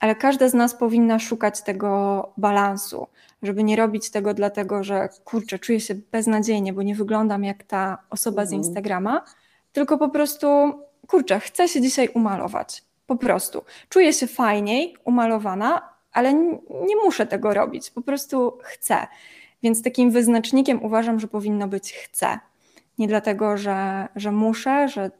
ale 0.00 0.14
każda 0.14 0.48
z 0.48 0.54
nas 0.54 0.74
powinna 0.74 1.18
szukać 1.18 1.62
tego 1.62 2.32
balansu, 2.36 3.06
żeby 3.42 3.64
nie 3.64 3.76
robić 3.76 4.10
tego 4.10 4.34
dlatego, 4.34 4.84
że 4.84 5.08
kurczę, 5.24 5.58
czuję 5.58 5.80
się 5.80 5.94
beznadziejnie, 5.94 6.72
bo 6.72 6.82
nie 6.82 6.94
wyglądam 6.94 7.44
jak 7.44 7.62
ta 7.62 7.98
osoba 8.10 8.46
z 8.46 8.52
mhm. 8.52 8.62
Instagrama, 8.62 9.24
tylko 9.72 9.98
po 9.98 10.08
prostu 10.08 10.46
kurczę, 11.06 11.40
chcę 11.40 11.68
się 11.68 11.80
dzisiaj 11.80 12.08
umalować. 12.14 12.84
Po 13.06 13.16
prostu. 13.16 13.64
Czuję 13.88 14.12
się 14.12 14.26
fajniej, 14.26 14.96
umalowana, 15.04 15.88
ale 16.12 16.34
nie 16.86 16.96
muszę 17.04 17.26
tego 17.26 17.54
robić. 17.54 17.90
Po 17.90 18.02
prostu 18.02 18.58
chcę. 18.62 19.06
Więc 19.62 19.82
takim 19.82 20.10
wyznacznikiem 20.10 20.84
uważam, 20.84 21.20
że 21.20 21.28
powinno 21.28 21.68
być 21.68 21.92
chcę. 21.92 22.38
Nie 22.98 23.08
dlatego, 23.08 23.56
że, 23.56 24.08
że 24.16 24.32
muszę, 24.32 24.88
że 24.88 25.10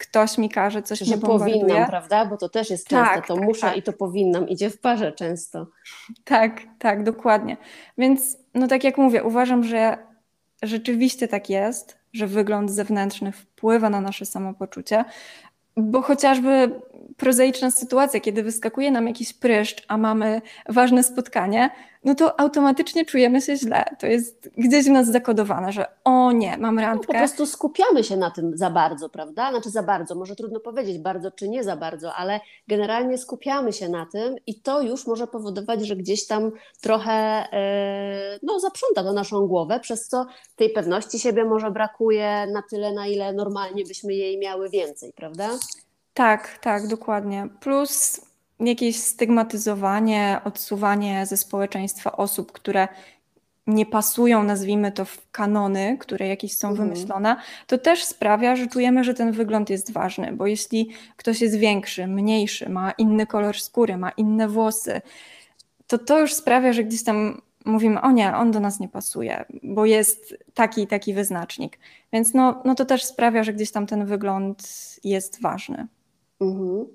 ktoś 0.00 0.38
mi 0.38 0.48
każe 0.48 0.82
coś 0.82 0.98
Że 0.98 1.18
powinnam, 1.18 1.86
prawda? 1.86 2.26
Bo 2.26 2.36
to 2.36 2.48
też 2.48 2.70
jest 2.70 2.88
często 2.88 3.14
tak, 3.14 3.26
to 3.26 3.34
tak, 3.34 3.44
muszę 3.44 3.60
tak. 3.60 3.76
i 3.76 3.82
to 3.82 3.92
powinnam, 3.92 4.48
idzie 4.48 4.70
w 4.70 4.80
parze 4.80 5.12
często. 5.12 5.66
Tak, 6.24 6.60
tak, 6.78 7.02
dokładnie. 7.02 7.56
Więc 7.98 8.38
no 8.54 8.68
tak 8.68 8.84
jak 8.84 8.98
mówię, 8.98 9.24
uważam, 9.24 9.64
że 9.64 9.98
rzeczywiście 10.62 11.28
tak 11.28 11.50
jest, 11.50 11.98
że 12.12 12.26
wygląd 12.26 12.70
zewnętrzny 12.70 13.32
wpływa 13.32 13.90
na 13.90 14.00
nasze 14.00 14.26
samopoczucie, 14.26 15.04
bo 15.76 16.02
chociażby 16.02 16.80
prozaiczna 17.20 17.70
sytuacja, 17.70 18.20
kiedy 18.20 18.42
wyskakuje 18.42 18.90
nam 18.90 19.06
jakiś 19.06 19.32
pryszcz, 19.32 19.84
a 19.88 19.96
mamy 19.96 20.42
ważne 20.68 21.02
spotkanie, 21.02 21.70
no 22.04 22.14
to 22.14 22.40
automatycznie 22.40 23.04
czujemy 23.04 23.40
się 23.40 23.56
źle. 23.56 23.84
To 23.98 24.06
jest 24.06 24.50
gdzieś 24.56 24.86
w 24.86 24.90
nas 24.90 25.06
zakodowane, 25.12 25.72
że 25.72 25.86
o 26.04 26.32
nie, 26.32 26.58
mam 26.58 26.78
randkę. 26.78 27.06
No, 27.08 27.12
po 27.14 27.18
prostu 27.18 27.46
skupiamy 27.46 28.04
się 28.04 28.16
na 28.16 28.30
tym 28.30 28.56
za 28.56 28.70
bardzo, 28.70 29.08
prawda? 29.08 29.50
Znaczy 29.50 29.70
za 29.70 29.82
bardzo, 29.82 30.14
może 30.14 30.36
trudno 30.36 30.60
powiedzieć 30.60 30.98
bardzo 30.98 31.30
czy 31.30 31.48
nie 31.48 31.64
za 31.64 31.76
bardzo, 31.76 32.14
ale 32.14 32.40
generalnie 32.68 33.18
skupiamy 33.18 33.72
się 33.72 33.88
na 33.88 34.06
tym 34.12 34.36
i 34.46 34.60
to 34.60 34.82
już 34.82 35.06
może 35.06 35.26
powodować, 35.26 35.86
że 35.86 35.96
gdzieś 35.96 36.26
tam 36.26 36.50
trochę 36.80 37.44
yy, 38.32 38.38
no, 38.42 38.60
zaprząta 38.60 39.02
to 39.02 39.12
naszą 39.12 39.46
głowę, 39.46 39.80
przez 39.80 40.08
co 40.08 40.26
tej 40.56 40.70
pewności 40.70 41.18
siebie 41.18 41.44
może 41.44 41.70
brakuje 41.70 42.46
na 42.52 42.62
tyle, 42.70 42.92
na 42.92 43.06
ile 43.06 43.32
normalnie 43.32 43.84
byśmy 43.84 44.14
jej 44.14 44.38
miały 44.38 44.70
więcej, 44.70 45.12
prawda? 45.16 45.48
Tak, 46.14 46.58
tak, 46.58 46.86
dokładnie. 46.86 47.48
Plus 47.60 48.20
jakieś 48.60 48.96
stygmatyzowanie, 48.96 50.40
odsuwanie 50.44 51.26
ze 51.26 51.36
społeczeństwa 51.36 52.12
osób, 52.12 52.52
które 52.52 52.88
nie 53.66 53.86
pasują, 53.86 54.42
nazwijmy 54.42 54.92
to, 54.92 55.04
w 55.04 55.30
kanony, 55.30 55.96
które 56.00 56.28
jakieś 56.28 56.56
są 56.56 56.68
mhm. 56.68 56.88
wymyślone, 56.88 57.36
to 57.66 57.78
też 57.78 58.04
sprawia, 58.04 58.56
że 58.56 58.66
czujemy, 58.66 59.04
że 59.04 59.14
ten 59.14 59.32
wygląd 59.32 59.70
jest 59.70 59.92
ważny, 59.92 60.32
bo 60.32 60.46
jeśli 60.46 60.90
ktoś 61.16 61.40
jest 61.40 61.56
większy, 61.56 62.06
mniejszy, 62.06 62.68
ma 62.68 62.90
inny 62.90 63.26
kolor 63.26 63.60
skóry, 63.60 63.96
ma 63.96 64.10
inne 64.10 64.48
włosy, 64.48 65.00
to 65.86 65.98
to 65.98 66.20
już 66.20 66.34
sprawia, 66.34 66.72
że 66.72 66.84
gdzieś 66.84 67.04
tam 67.04 67.42
mówimy, 67.64 68.00
o 68.00 68.10
nie, 68.10 68.36
on 68.36 68.50
do 68.50 68.60
nas 68.60 68.80
nie 68.80 68.88
pasuje, 68.88 69.44
bo 69.62 69.86
jest 69.86 70.34
taki 70.54 70.82
i 70.82 70.86
taki 70.86 71.14
wyznacznik. 71.14 71.78
Więc 72.12 72.34
no, 72.34 72.62
no 72.64 72.74
to 72.74 72.84
też 72.84 73.04
sprawia, 73.04 73.44
że 73.44 73.52
gdzieś 73.52 73.70
tam 73.70 73.86
ten 73.86 74.06
wygląd 74.06 74.68
jest 75.04 75.42
ważny. 75.42 75.86
Mhm. 76.40 76.86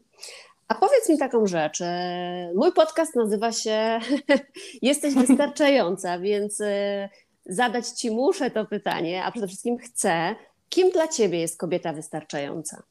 A 0.67 0.75
powiedz 0.75 1.09
mi 1.09 1.17
taką 1.17 1.47
rzecz. 1.47 1.81
E, 1.81 2.51
mój 2.55 2.71
podcast 2.73 3.15
nazywa 3.15 3.51
się 3.51 3.99
Jesteś 4.81 5.13
wystarczająca, 5.13 6.19
więc 6.27 6.61
e, 6.61 7.09
zadać 7.45 7.87
Ci 7.87 8.11
muszę 8.11 8.51
to 8.51 8.65
pytanie, 8.65 9.23
a 9.23 9.31
przede 9.31 9.47
wszystkim 9.47 9.77
chcę. 9.77 10.35
Kim 10.69 10.91
dla 10.91 11.07
Ciebie 11.07 11.39
jest 11.39 11.59
kobieta 11.59 11.93
wystarczająca? 11.93 12.83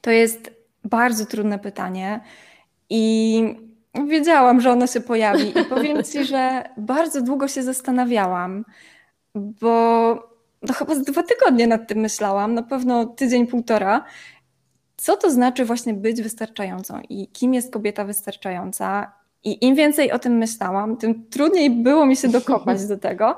To 0.00 0.10
jest 0.10 0.50
bardzo 0.84 1.26
trudne 1.26 1.58
pytanie 1.58 2.20
i 2.90 3.42
wiedziałam, 4.08 4.60
że 4.60 4.70
ono 4.70 4.86
się 4.86 5.00
pojawi. 5.00 5.58
I 5.60 5.64
powiem 5.64 6.04
Ci, 6.04 6.24
że 6.24 6.68
bardzo 6.76 7.22
długo 7.22 7.48
się 7.48 7.62
zastanawiałam, 7.62 8.64
bo 9.34 10.14
no 10.62 10.74
chyba 10.74 10.94
z 10.94 11.02
dwa 11.02 11.22
tygodnie 11.22 11.66
nad 11.66 11.88
tym 11.88 11.98
myślałam, 11.98 12.54
na 12.54 12.62
pewno 12.62 13.06
tydzień, 13.06 13.46
półtora 13.46 14.04
co 14.98 15.16
to 15.16 15.30
znaczy 15.30 15.64
właśnie 15.64 15.94
być 15.94 16.22
wystarczającą 16.22 17.00
i 17.08 17.28
kim 17.28 17.54
jest 17.54 17.72
kobieta 17.72 18.04
wystarczająca. 18.04 19.12
I 19.44 19.66
im 19.66 19.74
więcej 19.74 20.12
o 20.12 20.18
tym 20.18 20.32
myślałam, 20.32 20.96
tym 20.96 21.24
trudniej 21.30 21.70
było 21.70 22.06
mi 22.06 22.16
się 22.16 22.28
dokopać 22.28 22.86
do 22.86 22.98
tego. 22.98 23.36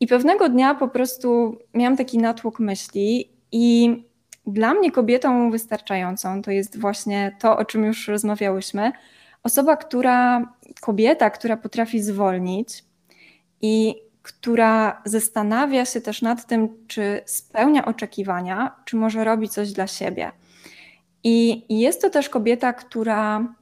I 0.00 0.06
pewnego 0.06 0.48
dnia 0.48 0.74
po 0.74 0.88
prostu 0.88 1.58
miałam 1.74 1.96
taki 1.96 2.18
natłok 2.18 2.60
myśli 2.60 3.32
i 3.52 3.94
dla 4.46 4.74
mnie 4.74 4.92
kobietą 4.92 5.50
wystarczającą 5.50 6.42
to 6.42 6.50
jest 6.50 6.80
właśnie 6.80 7.36
to, 7.40 7.58
o 7.58 7.64
czym 7.64 7.84
już 7.84 8.08
rozmawiałyśmy, 8.08 8.92
Osoba, 9.42 9.76
która, 9.76 10.52
kobieta, 10.80 11.30
która 11.30 11.56
potrafi 11.56 12.02
zwolnić 12.02 12.84
i 13.62 13.94
która 14.22 15.02
zastanawia 15.04 15.84
się 15.84 16.00
też 16.00 16.22
nad 16.22 16.46
tym, 16.46 16.68
czy 16.86 17.20
spełnia 17.26 17.84
oczekiwania, 17.84 18.76
czy 18.84 18.96
może 18.96 19.24
robi 19.24 19.48
coś 19.48 19.72
dla 19.72 19.86
siebie. 19.86 20.32
I 21.30 21.64
jest 21.80 22.02
to 22.02 22.10
też 22.10 22.28
kobieta, 22.28 22.72
która 22.72 23.54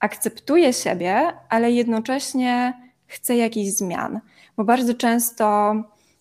akceptuje 0.00 0.72
siebie, 0.72 1.32
ale 1.48 1.70
jednocześnie 1.70 2.72
chce 3.06 3.36
jakichś 3.36 3.70
zmian, 3.70 4.20
bo 4.56 4.64
bardzo 4.64 4.94
często 4.94 5.74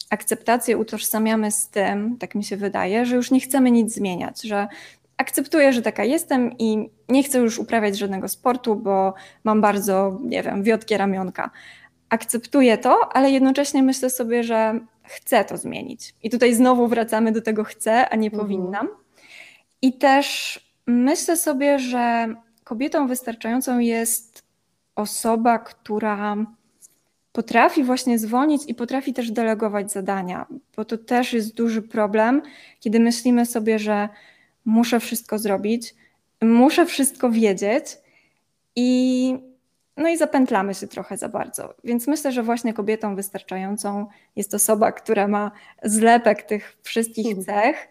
akceptację 0.09 0.77
utożsamiamy 0.77 1.51
z 1.51 1.69
tym, 1.69 2.17
tak 2.17 2.35
mi 2.35 2.43
się 2.43 2.57
wydaje, 2.57 3.05
że 3.05 3.15
już 3.15 3.31
nie 3.31 3.39
chcemy 3.39 3.71
nic 3.71 3.93
zmieniać, 3.93 4.41
że 4.41 4.67
akceptuję, 5.17 5.73
że 5.73 5.81
taka 5.81 6.03
jestem 6.03 6.57
i 6.57 6.89
nie 7.09 7.23
chcę 7.23 7.39
już 7.39 7.59
uprawiać 7.59 7.97
żadnego 7.97 8.27
sportu, 8.27 8.75
bo 8.75 9.13
mam 9.43 9.61
bardzo, 9.61 10.19
nie 10.23 10.43
wiem, 10.43 10.63
wiotkie 10.63 10.97
ramionka. 10.97 11.49
Akceptuję 12.09 12.77
to, 12.77 12.99
ale 13.13 13.31
jednocześnie 13.31 13.83
myślę 13.83 14.09
sobie, 14.09 14.43
że 14.43 14.79
chcę 15.03 15.45
to 15.45 15.57
zmienić. 15.57 16.13
I 16.23 16.29
tutaj 16.29 16.55
znowu 16.55 16.87
wracamy 16.87 17.31
do 17.31 17.41
tego 17.41 17.63
chcę, 17.63 18.09
a 18.09 18.15
nie 18.15 18.27
mhm. 18.27 18.43
powinnam. 18.43 18.87
I 19.81 19.93
też 19.93 20.66
myślę 20.87 21.37
sobie, 21.37 21.79
że 21.79 22.35
kobietą 22.63 23.07
wystarczającą 23.07 23.79
jest 23.79 24.43
osoba, 24.95 25.59
która 25.59 26.37
potrafi 27.31 27.83
właśnie 27.83 28.19
zwolnić 28.19 28.61
i 28.67 28.75
potrafi 28.75 29.13
też 29.13 29.31
delegować 29.31 29.91
zadania, 29.91 30.45
bo 30.75 30.85
to 30.85 30.97
też 30.97 31.33
jest 31.33 31.55
duży 31.55 31.81
problem, 31.81 32.41
kiedy 32.79 32.99
myślimy 32.99 33.45
sobie, 33.45 33.79
że 33.79 34.09
muszę 34.65 34.99
wszystko 34.99 35.39
zrobić, 35.39 35.95
muszę 36.41 36.85
wszystko 36.85 37.31
wiedzieć 37.31 37.85
i 38.75 39.33
no 39.97 40.09
i 40.09 40.17
zapętlamy 40.17 40.73
się 40.73 40.87
trochę 40.87 41.17
za 41.17 41.29
bardzo. 41.29 41.73
Więc 41.83 42.07
myślę, 42.07 42.31
że 42.31 42.43
właśnie 42.43 42.73
kobietą 42.73 43.15
wystarczającą 43.15 44.07
jest 44.35 44.53
osoba, 44.53 44.91
która 44.91 45.27
ma 45.27 45.51
zlepek 45.83 46.43
tych 46.43 46.77
wszystkich 46.83 47.25
hmm. 47.25 47.45
cech 47.45 47.87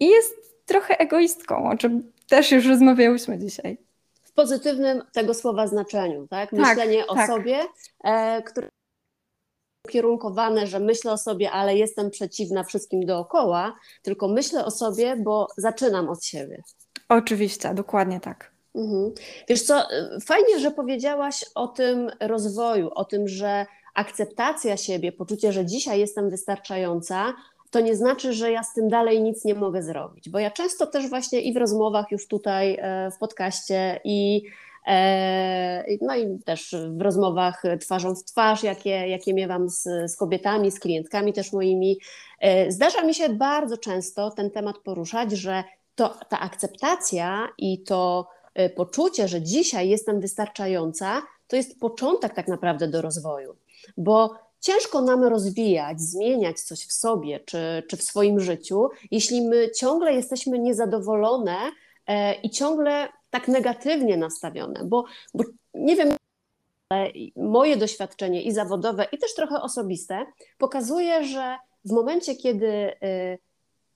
i 0.00 0.06
jest 0.06 0.34
trochę 0.66 0.98
egoistką, 0.98 1.70
o 1.70 1.76
czym 1.76 2.12
też 2.28 2.52
już 2.52 2.66
rozmawiałyśmy 2.66 3.38
dzisiaj. 3.38 3.78
W 4.22 4.32
pozytywnym 4.32 5.02
tego 5.12 5.34
słowa 5.34 5.66
znaczeniu, 5.66 6.28
tak? 6.28 6.50
tak 6.50 6.60
Myślenie 6.60 6.98
tak, 6.98 7.10
o 7.10 7.14
tak. 7.14 7.30
sobie, 7.30 7.60
e, 8.04 8.42
które 8.42 8.68
ukierunkowane, 9.88 10.66
że 10.66 10.80
myślę 10.80 11.12
o 11.12 11.18
sobie, 11.18 11.50
ale 11.50 11.76
jestem 11.76 12.10
przeciwna 12.10 12.64
wszystkim 12.64 13.06
dookoła, 13.06 13.74
tylko 14.02 14.28
myślę 14.28 14.64
o 14.64 14.70
sobie, 14.70 15.16
bo 15.16 15.46
zaczynam 15.56 16.08
od 16.08 16.24
siebie. 16.24 16.62
Oczywiście, 17.08 17.74
dokładnie 17.74 18.20
tak. 18.20 18.50
Mhm. 18.74 19.12
Wiesz 19.48 19.62
co, 19.62 19.88
fajnie, 20.26 20.60
że 20.60 20.70
powiedziałaś 20.70 21.44
o 21.54 21.68
tym 21.68 22.10
rozwoju, 22.20 22.90
o 22.94 23.04
tym, 23.04 23.28
że 23.28 23.66
akceptacja 23.94 24.76
siebie, 24.76 25.12
poczucie, 25.12 25.52
że 25.52 25.66
dzisiaj 25.66 26.00
jestem 26.00 26.30
wystarczająca, 26.30 27.34
to 27.70 27.80
nie 27.80 27.96
znaczy, 27.96 28.32
że 28.32 28.52
ja 28.52 28.62
z 28.62 28.74
tym 28.74 28.88
dalej 28.88 29.22
nic 29.22 29.44
nie 29.44 29.54
mogę 29.54 29.82
zrobić. 29.82 30.28
Bo 30.30 30.38
ja 30.38 30.50
często 30.50 30.86
też 30.86 31.08
właśnie 31.08 31.40
i 31.40 31.52
w 31.52 31.56
rozmowach 31.56 32.10
już 32.10 32.28
tutaj 32.28 32.78
e, 32.80 33.10
w 33.10 33.18
podcaście 33.18 34.00
i 34.04 34.42
E, 34.88 35.84
no 36.00 36.16
i 36.16 36.38
też 36.38 36.74
w 36.90 37.00
rozmowach 37.00 37.62
twarzą 37.80 38.14
w 38.14 38.24
twarz, 38.24 38.62
jakie, 38.62 39.08
jakie 39.08 39.34
miewam 39.34 39.68
z, 39.68 39.82
z 40.12 40.16
kobietami, 40.16 40.70
z 40.70 40.80
klientkami 40.80 41.32
też 41.32 41.52
moimi, 41.52 41.98
e, 42.40 42.72
zdarza 42.72 43.02
mi 43.02 43.14
się 43.14 43.28
bardzo 43.28 43.78
często 43.78 44.30
ten 44.30 44.50
temat 44.50 44.78
poruszać, 44.78 45.32
że 45.32 45.64
to, 45.94 46.14
ta 46.28 46.40
akceptacja 46.40 47.48
i 47.58 47.82
to 47.82 48.28
poczucie, 48.76 49.28
że 49.28 49.42
dzisiaj 49.42 49.88
jestem 49.88 50.20
wystarczająca, 50.20 51.22
to 51.48 51.56
jest 51.56 51.80
początek 51.80 52.34
tak 52.34 52.48
naprawdę 52.48 52.88
do 52.88 53.02
rozwoju, 53.02 53.56
bo 53.96 54.34
ciężko 54.60 55.00
nam 55.00 55.24
rozwijać, 55.24 56.00
zmieniać 56.00 56.60
coś 56.60 56.86
w 56.86 56.92
sobie 56.92 57.40
czy, 57.40 57.82
czy 57.88 57.96
w 57.96 58.02
swoim 58.02 58.40
życiu, 58.40 58.88
jeśli 59.10 59.48
my 59.48 59.70
ciągle 59.70 60.12
jesteśmy 60.12 60.58
niezadowolone 60.58 61.56
i 62.42 62.50
ciągle 62.50 63.08
tak 63.30 63.48
negatywnie 63.48 64.16
nastawione, 64.16 64.84
bo, 64.84 65.04
bo 65.34 65.44
nie 65.74 65.96
wiem, 65.96 66.08
moje 67.36 67.76
doświadczenie 67.76 68.42
i 68.42 68.52
zawodowe, 68.52 69.06
i 69.12 69.18
też 69.18 69.34
trochę 69.34 69.62
osobiste 69.62 70.26
pokazuje, 70.58 71.24
że 71.24 71.56
w 71.84 71.92
momencie, 71.92 72.36
kiedy 72.36 72.66
y, 72.66 73.38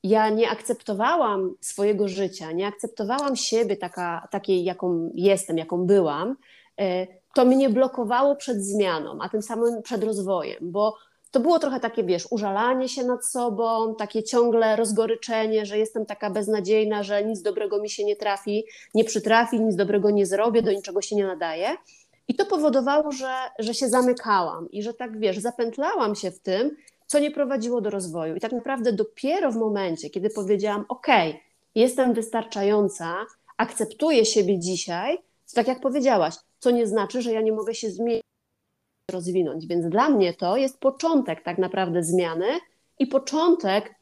ja 0.02 0.28
nie 0.28 0.50
akceptowałam 0.50 1.54
swojego 1.60 2.08
życia, 2.08 2.52
nie 2.52 2.66
akceptowałam 2.66 3.36
siebie 3.36 3.76
taka, 3.76 4.28
takiej, 4.30 4.64
jaką 4.64 5.10
jestem, 5.14 5.58
jaką 5.58 5.86
byłam, 5.86 6.36
y, 6.80 7.06
to 7.34 7.44
mnie 7.44 7.70
blokowało 7.70 8.36
przed 8.36 8.64
zmianą, 8.64 9.18
a 9.20 9.28
tym 9.28 9.42
samym 9.42 9.82
przed 9.82 10.04
rozwojem, 10.04 10.58
bo 10.60 10.94
to 11.30 11.40
było 11.40 11.58
trochę 11.58 11.80
takie, 11.80 12.04
wiesz, 12.04 12.26
użalanie 12.30 12.88
się 12.88 13.04
nad 13.04 13.26
sobą, 13.26 13.94
takie 13.94 14.22
ciągle 14.22 14.76
rozgoryczenie, 14.76 15.66
że 15.66 15.78
jestem 15.78 16.06
taka 16.06 16.30
beznadziejna, 16.30 17.02
że 17.02 17.24
nic 17.24 17.42
dobrego 17.42 17.78
mi 17.78 17.90
się 17.90 18.04
nie 18.04 18.16
trafi, 18.16 18.64
nie 18.94 19.04
przytrafi, 19.04 19.60
nic 19.60 19.76
dobrego 19.76 20.10
nie 20.10 20.26
zrobię, 20.26 20.62
do 20.62 20.72
niczego 20.72 21.02
się 21.02 21.16
nie 21.16 21.26
nadaje. 21.26 21.68
I 22.28 22.34
to 22.34 22.46
powodowało, 22.46 23.12
że, 23.12 23.34
że 23.58 23.74
się 23.74 23.88
zamykałam 23.88 24.70
i 24.70 24.82
że 24.82 24.94
tak, 24.94 25.18
wiesz, 25.18 25.38
zapętlałam 25.38 26.14
się 26.14 26.30
w 26.30 26.40
tym, 26.40 26.76
co 27.06 27.18
nie 27.18 27.30
prowadziło 27.30 27.80
do 27.80 27.90
rozwoju. 27.90 28.36
I 28.36 28.40
tak 28.40 28.52
naprawdę 28.52 28.92
dopiero 28.92 29.52
w 29.52 29.56
momencie, 29.56 30.10
kiedy 30.10 30.30
powiedziałam, 30.30 30.84
OK, 30.88 31.06
jestem 31.74 32.14
wystarczająca, 32.14 33.16
akceptuję 33.56 34.24
siebie 34.24 34.58
dzisiaj, 34.58 35.18
tak 35.54 35.68
jak 35.68 35.80
powiedziałaś, 35.80 36.34
co 36.62 36.70
nie 36.70 36.86
znaczy, 36.86 37.22
że 37.22 37.32
ja 37.32 37.40
nie 37.40 37.52
mogę 37.52 37.74
się 37.74 37.90
zmienić 37.90 38.22
rozwinąć. 39.12 39.66
Więc 39.66 39.86
dla 39.86 40.08
mnie 40.08 40.34
to 40.34 40.56
jest 40.56 40.78
początek 40.78 41.42
tak 41.42 41.58
naprawdę 41.58 42.02
zmiany 42.02 42.46
i 42.98 43.06
początek 43.06 43.94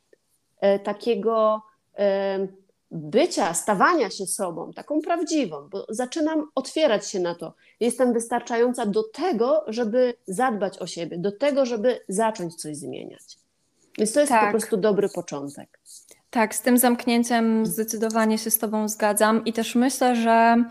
e, 0.60 0.78
takiego 0.78 1.62
e, 1.98 2.46
bycia, 2.90 3.54
stawania 3.54 4.10
się 4.10 4.26
sobą, 4.26 4.72
taką 4.72 5.00
prawdziwą, 5.00 5.68
bo 5.68 5.86
zaczynam 5.88 6.48
otwierać 6.54 7.10
się 7.10 7.20
na 7.20 7.34
to. 7.34 7.54
Jestem 7.80 8.12
wystarczająca 8.12 8.86
do 8.86 9.02
tego, 9.02 9.64
żeby 9.66 10.14
zadbać 10.26 10.78
o 10.78 10.86
siebie, 10.86 11.18
do 11.18 11.32
tego, 11.32 11.66
żeby 11.66 12.00
zacząć 12.08 12.54
coś 12.54 12.76
zmieniać. 12.76 13.38
Więc 13.98 14.12
to 14.12 14.20
jest 14.20 14.32
tak. 14.32 14.44
po 14.44 14.50
prostu 14.50 14.76
dobry 14.76 15.08
początek. 15.08 15.78
Tak, 16.30 16.54
z 16.54 16.62
tym 16.62 16.78
zamknięciem 16.78 17.66
zdecydowanie 17.66 18.38
się 18.38 18.50
z 18.50 18.58
Tobą 18.58 18.88
zgadzam 18.88 19.44
i 19.44 19.52
też 19.52 19.74
myślę, 19.74 20.16
że 20.16 20.64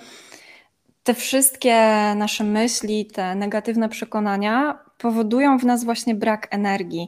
te 1.09 1.13
wszystkie 1.13 1.75
nasze 2.15 2.43
myśli, 2.43 3.05
te 3.05 3.35
negatywne 3.35 3.89
przekonania 3.89 4.79
powodują 4.97 5.59
w 5.59 5.65
nas 5.65 5.83
właśnie 5.83 6.15
brak 6.15 6.47
energii. 6.51 7.07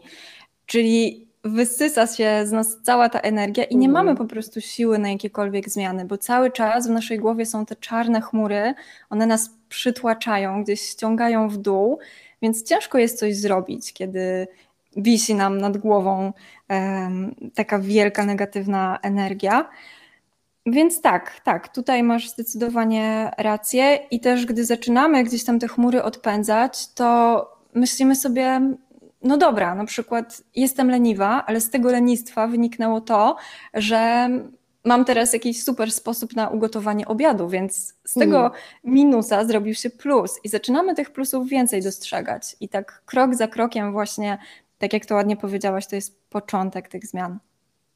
Czyli 0.66 1.28
wysysa 1.44 2.08
się 2.08 2.42
z 2.46 2.52
nas 2.52 2.78
cała 2.84 3.10
ta 3.10 3.20
energia 3.20 3.64
i 3.64 3.78
nie 3.78 3.88
mhm. 3.88 4.06
mamy 4.06 4.18
po 4.18 4.26
prostu 4.26 4.62
siły 4.62 5.00
na 5.00 5.10
jakiekolwiek 5.10 5.70
zmiany, 5.70 6.06
bo 6.06 6.18
cały 6.18 6.52
czas 6.52 6.88
w 6.88 6.90
naszej 6.90 7.20
głowie 7.20 7.46
są 7.46 7.66
te 7.66 7.76
czarne 7.76 8.22
chmury, 8.22 8.74
one 9.10 9.26
nas 9.26 9.50
przytłaczają, 9.70 10.64
gdzieś 10.64 10.82
ściągają 10.82 11.50
w 11.50 11.58
dół, 11.58 12.00
więc 12.42 12.64
ciężko 12.64 12.98
jest 12.98 13.20
coś 13.20 13.36
zrobić, 13.36 13.94
kiedy 13.94 14.48
wisi 14.98 15.36
nam 15.36 15.58
nad 15.58 15.78
głową 15.78 16.34
um, 16.70 17.36
taka 17.56 17.80
wielka 17.80 18.26
negatywna 18.26 19.00
energia. 19.02 19.70
Więc 20.66 21.02
tak, 21.02 21.40
tak, 21.40 21.70
tutaj 21.70 22.04
masz 22.04 22.30
zdecydowanie 22.30 23.32
rację 23.38 23.96
i 24.12 24.20
też 24.20 24.46
gdy 24.46 24.66
zaczynamy 24.66 25.24
gdzieś 25.24 25.44
tam 25.44 25.60
te 25.60 25.68
chmury 25.68 26.04
odpędzać, 26.04 26.94
to 26.94 27.48
myślimy 27.74 28.16
sobie, 28.16 28.62
no 29.24 29.38
dobra, 29.38 29.76
na 29.76 29.86
przykład 29.86 30.42
jestem 30.56 30.92
leniwa, 30.92 31.46
ale 31.48 31.62
z 31.62 31.70
tego 31.70 31.92
lenistwa 31.92 32.48
wyniknęło 32.48 33.02
to, 33.02 33.36
że 33.74 34.30
mam 34.86 35.06
teraz 35.06 35.34
jakiś 35.34 35.64
super 35.64 35.92
sposób 35.92 36.36
na 36.36 36.50
ugotowanie 36.50 37.08
obiadu, 37.08 37.50
więc 37.50 37.94
z 38.04 38.14
tego 38.14 38.38
hmm. 38.38 38.60
minusa 38.84 39.46
zrobił 39.46 39.74
się 39.74 39.90
plus 39.90 40.40
i 40.44 40.50
zaczynamy 40.50 40.96
tych 40.96 41.12
plusów 41.12 41.48
więcej 41.48 41.82
dostrzegać 41.82 42.56
i 42.60 42.70
tak 42.70 43.02
krok 43.06 43.36
za 43.36 43.48
krokiem 43.48 43.92
właśnie, 43.92 44.38
tak 44.78 44.94
jak 44.94 45.06
to 45.06 45.16
ładnie 45.16 45.38
powiedziałaś, 45.38 45.88
to 45.88 45.96
jest 45.96 46.30
początek 46.30 46.88
tych 46.88 47.06
zmian. 47.06 47.40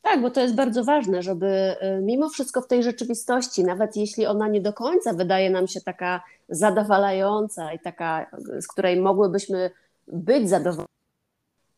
Tak, 0.06 0.22
bo 0.22 0.32
to 0.32 0.42
jest 0.42 0.56
bardzo 0.56 0.84
ważne, 0.84 1.22
żeby 1.24 1.48
y, 1.48 2.02
mimo 2.02 2.30
wszystko 2.30 2.62
w 2.62 2.68
tej 2.68 2.84
rzeczywistości, 2.84 3.64
nawet 3.64 3.96
jeśli 3.96 4.26
ona 4.26 4.48
nie 4.48 4.62
do 4.62 4.74
końca 4.74 5.14
wydaje 5.14 5.50
nam 5.50 5.68
się 5.68 5.82
taka 5.82 6.24
zadowalająca 6.50 7.74
i 7.74 7.80
taka, 7.80 8.32
z 8.60 8.68
której 8.68 9.02
mogłybyśmy 9.02 9.72
być 10.08 10.50
zadowoleni, 10.50 10.88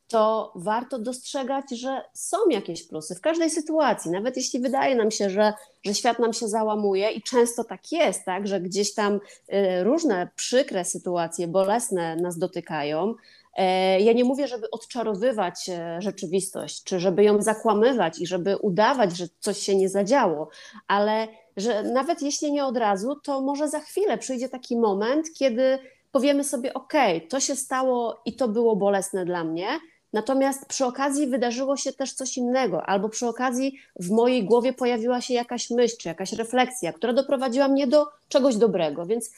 to 0.08 0.52
warto 0.56 1.00
dostrzegać, 1.00 1.66
że 1.72 2.02
są 2.14 2.38
jakieś 2.50 2.88
plusy 2.88 3.16
w 3.16 3.22
każdej 3.22 3.50
sytuacji, 3.50 4.12
nawet 4.12 4.38
jeśli 4.38 4.60
wydaje 4.60 4.96
nam 4.96 5.12
się, 5.12 5.30
że, 5.30 5.54
że 5.86 5.94
świat 5.94 6.20
nam 6.20 6.34
się 6.34 6.48
załamuje 6.48 7.12
i 7.12 7.22
często 7.22 7.64
tak 7.64 7.92
jest, 7.92 8.26
tak, 8.26 8.48
że 8.48 8.62
gdzieś 8.62 8.94
tam 8.94 9.14
y, 9.16 9.84
różne 9.84 10.30
przykre 10.36 10.86
sytuacje, 10.86 11.48
bolesne 11.48 12.16
nas 12.16 12.38
dotykają, 12.38 13.16
E, 13.58 14.00
ja 14.02 14.14
nie 14.14 14.24
mówię, 14.24 14.48
żeby 14.48 14.72
odczarowywać 14.72 15.70
e, 15.70 16.02
rzeczywistość, 16.02 16.84
czy 16.84 17.00
żeby 17.00 17.24
ją 17.24 17.42
zakłamywać 17.42 18.20
i 18.20 18.28
żeby 18.28 18.58
udawać, 18.58 19.18
że 19.18 19.26
coś 19.40 19.58
się 19.58 19.76
nie 19.76 19.90
zadziało, 19.90 20.50
ale 20.88 21.28
że 21.58 21.84
nawet 21.84 22.22
jeśli 22.22 22.52
nie 22.52 22.66
od 22.66 22.78
razu, 22.78 23.16
to 23.24 23.42
może 23.42 23.70
za 23.70 23.80
chwilę 23.80 24.18
przyjdzie 24.18 24.50
taki 24.50 24.78
moment, 24.78 25.28
kiedy 25.38 25.80
powiemy 26.12 26.44
sobie: 26.44 26.74
OK, 26.74 26.94
to 27.30 27.40
się 27.40 27.56
stało 27.56 28.22
i 28.26 28.36
to 28.36 28.48
było 28.48 28.76
bolesne 28.76 29.26
dla 29.26 29.44
mnie. 29.44 29.68
Natomiast 30.14 30.66
przy 30.66 30.86
okazji 30.86 31.28
wydarzyło 31.28 31.78
się 31.78 31.94
też 31.94 32.14
coś 32.14 32.38
innego, 32.38 32.84
albo 32.84 33.10
przy 33.10 33.28
okazji 33.28 33.80
w 34.00 34.10
mojej 34.12 34.46
głowie 34.46 34.74
pojawiła 34.74 35.22
się 35.22 35.34
jakaś 35.34 35.70
myśl, 35.70 35.98
czy 35.98 36.08
jakaś 36.08 36.34
refleksja, 36.34 36.94
która 36.94 37.14
doprowadziła 37.14 37.68
mnie 37.68 37.88
do 37.88 38.08
czegoś 38.28 38.56
dobrego. 38.56 39.06
Więc 39.06 39.32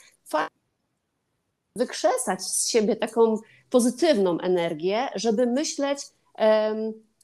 wykrzesać 1.76 2.42
z 2.44 2.70
siebie 2.70 2.96
taką 2.96 3.38
pozytywną 3.70 4.40
energię, 4.40 5.08
żeby 5.16 5.46
myśleć 5.46 6.00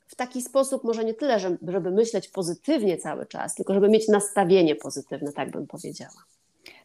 w 0.08 0.16
taki 0.16 0.42
sposób, 0.42 0.84
może 0.84 1.06
nie 1.06 1.14
tyle, 1.14 1.40
żeby 1.68 1.92
myśleć 1.92 2.28
pozytywnie 2.28 2.98
cały 2.98 3.26
czas, 3.26 3.56
tylko 3.56 3.74
żeby 3.74 3.90
mieć 3.90 4.08
nastawienie 4.08 4.76
pozytywne, 4.76 5.32
tak 5.32 5.52
bym 5.52 5.68
powiedziała. 5.68 6.24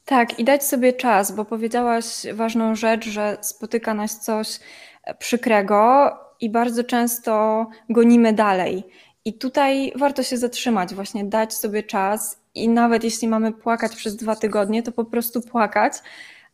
Tak, 0.05 0.39
i 0.39 0.45
dać 0.45 0.65
sobie 0.65 0.93
czas, 0.93 1.33
bo 1.33 1.45
powiedziałaś 1.45 2.05
ważną 2.35 2.75
rzecz, 2.75 3.05
że 3.05 3.39
spotyka 3.41 3.95
nas 3.95 4.21
coś 4.21 4.61
przykrego 5.19 6.11
i 6.41 6.51
bardzo 6.51 6.85
często 6.85 7.67
gonimy 7.89 8.33
dalej. 8.33 8.85
I 9.25 9.35
tutaj 9.35 9.93
warto 9.97 10.23
się 10.23 10.37
zatrzymać, 10.37 10.95
właśnie 10.95 11.25
dać 11.25 11.55
sobie 11.55 11.83
czas 11.83 12.41
i 12.55 12.69
nawet 12.69 13.05
jeśli 13.05 13.29
mamy 13.29 13.53
płakać 13.53 13.97
przez 13.97 14.17
dwa 14.17 14.37
tygodnie, 14.37 14.83
to 14.83 14.93
po 14.93 15.05
prostu 15.05 15.41
płakać, 15.41 15.93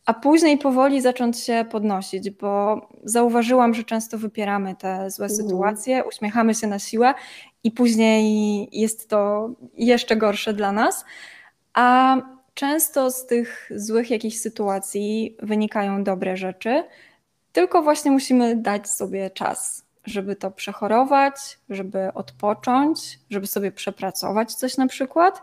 a 0.05 0.13
później 0.13 0.57
powoli 0.57 1.01
zacząć 1.01 1.39
się 1.39 1.65
podnosić, 1.71 2.29
bo 2.29 2.81
zauważyłam, 3.03 3.73
że 3.73 3.83
często 3.83 4.17
wypieramy 4.17 4.75
te 4.75 5.11
złe 5.11 5.25
mhm. 5.25 5.47
sytuacje, 5.47 6.03
uśmiechamy 6.03 6.55
się 6.55 6.67
na 6.67 6.79
siłę 6.79 7.13
i 7.63 7.71
później 7.71 8.69
jest 8.71 9.09
to 9.09 9.49
jeszcze 9.77 10.15
gorsze 10.15 10.53
dla 10.53 10.71
nas. 10.71 11.05
A 11.73 12.17
często 12.53 13.11
z 13.11 13.25
tych 13.25 13.71
złych 13.75 14.11
jakichś 14.11 14.37
sytuacji 14.37 15.37
wynikają 15.41 16.03
dobre 16.03 16.37
rzeczy, 16.37 16.83
tylko 17.57 17.81
właśnie 17.81 18.11
musimy 18.11 18.55
dać 18.55 18.89
sobie 18.89 19.29
czas, 19.29 19.85
żeby 20.05 20.35
to 20.35 20.51
przechorować, 20.51 21.35
żeby 21.69 22.13
odpocząć, 22.13 23.19
żeby 23.29 23.47
sobie 23.47 23.71
przepracować 23.71 24.53
coś 24.53 24.77
na 24.77 24.87
przykład 24.87 25.41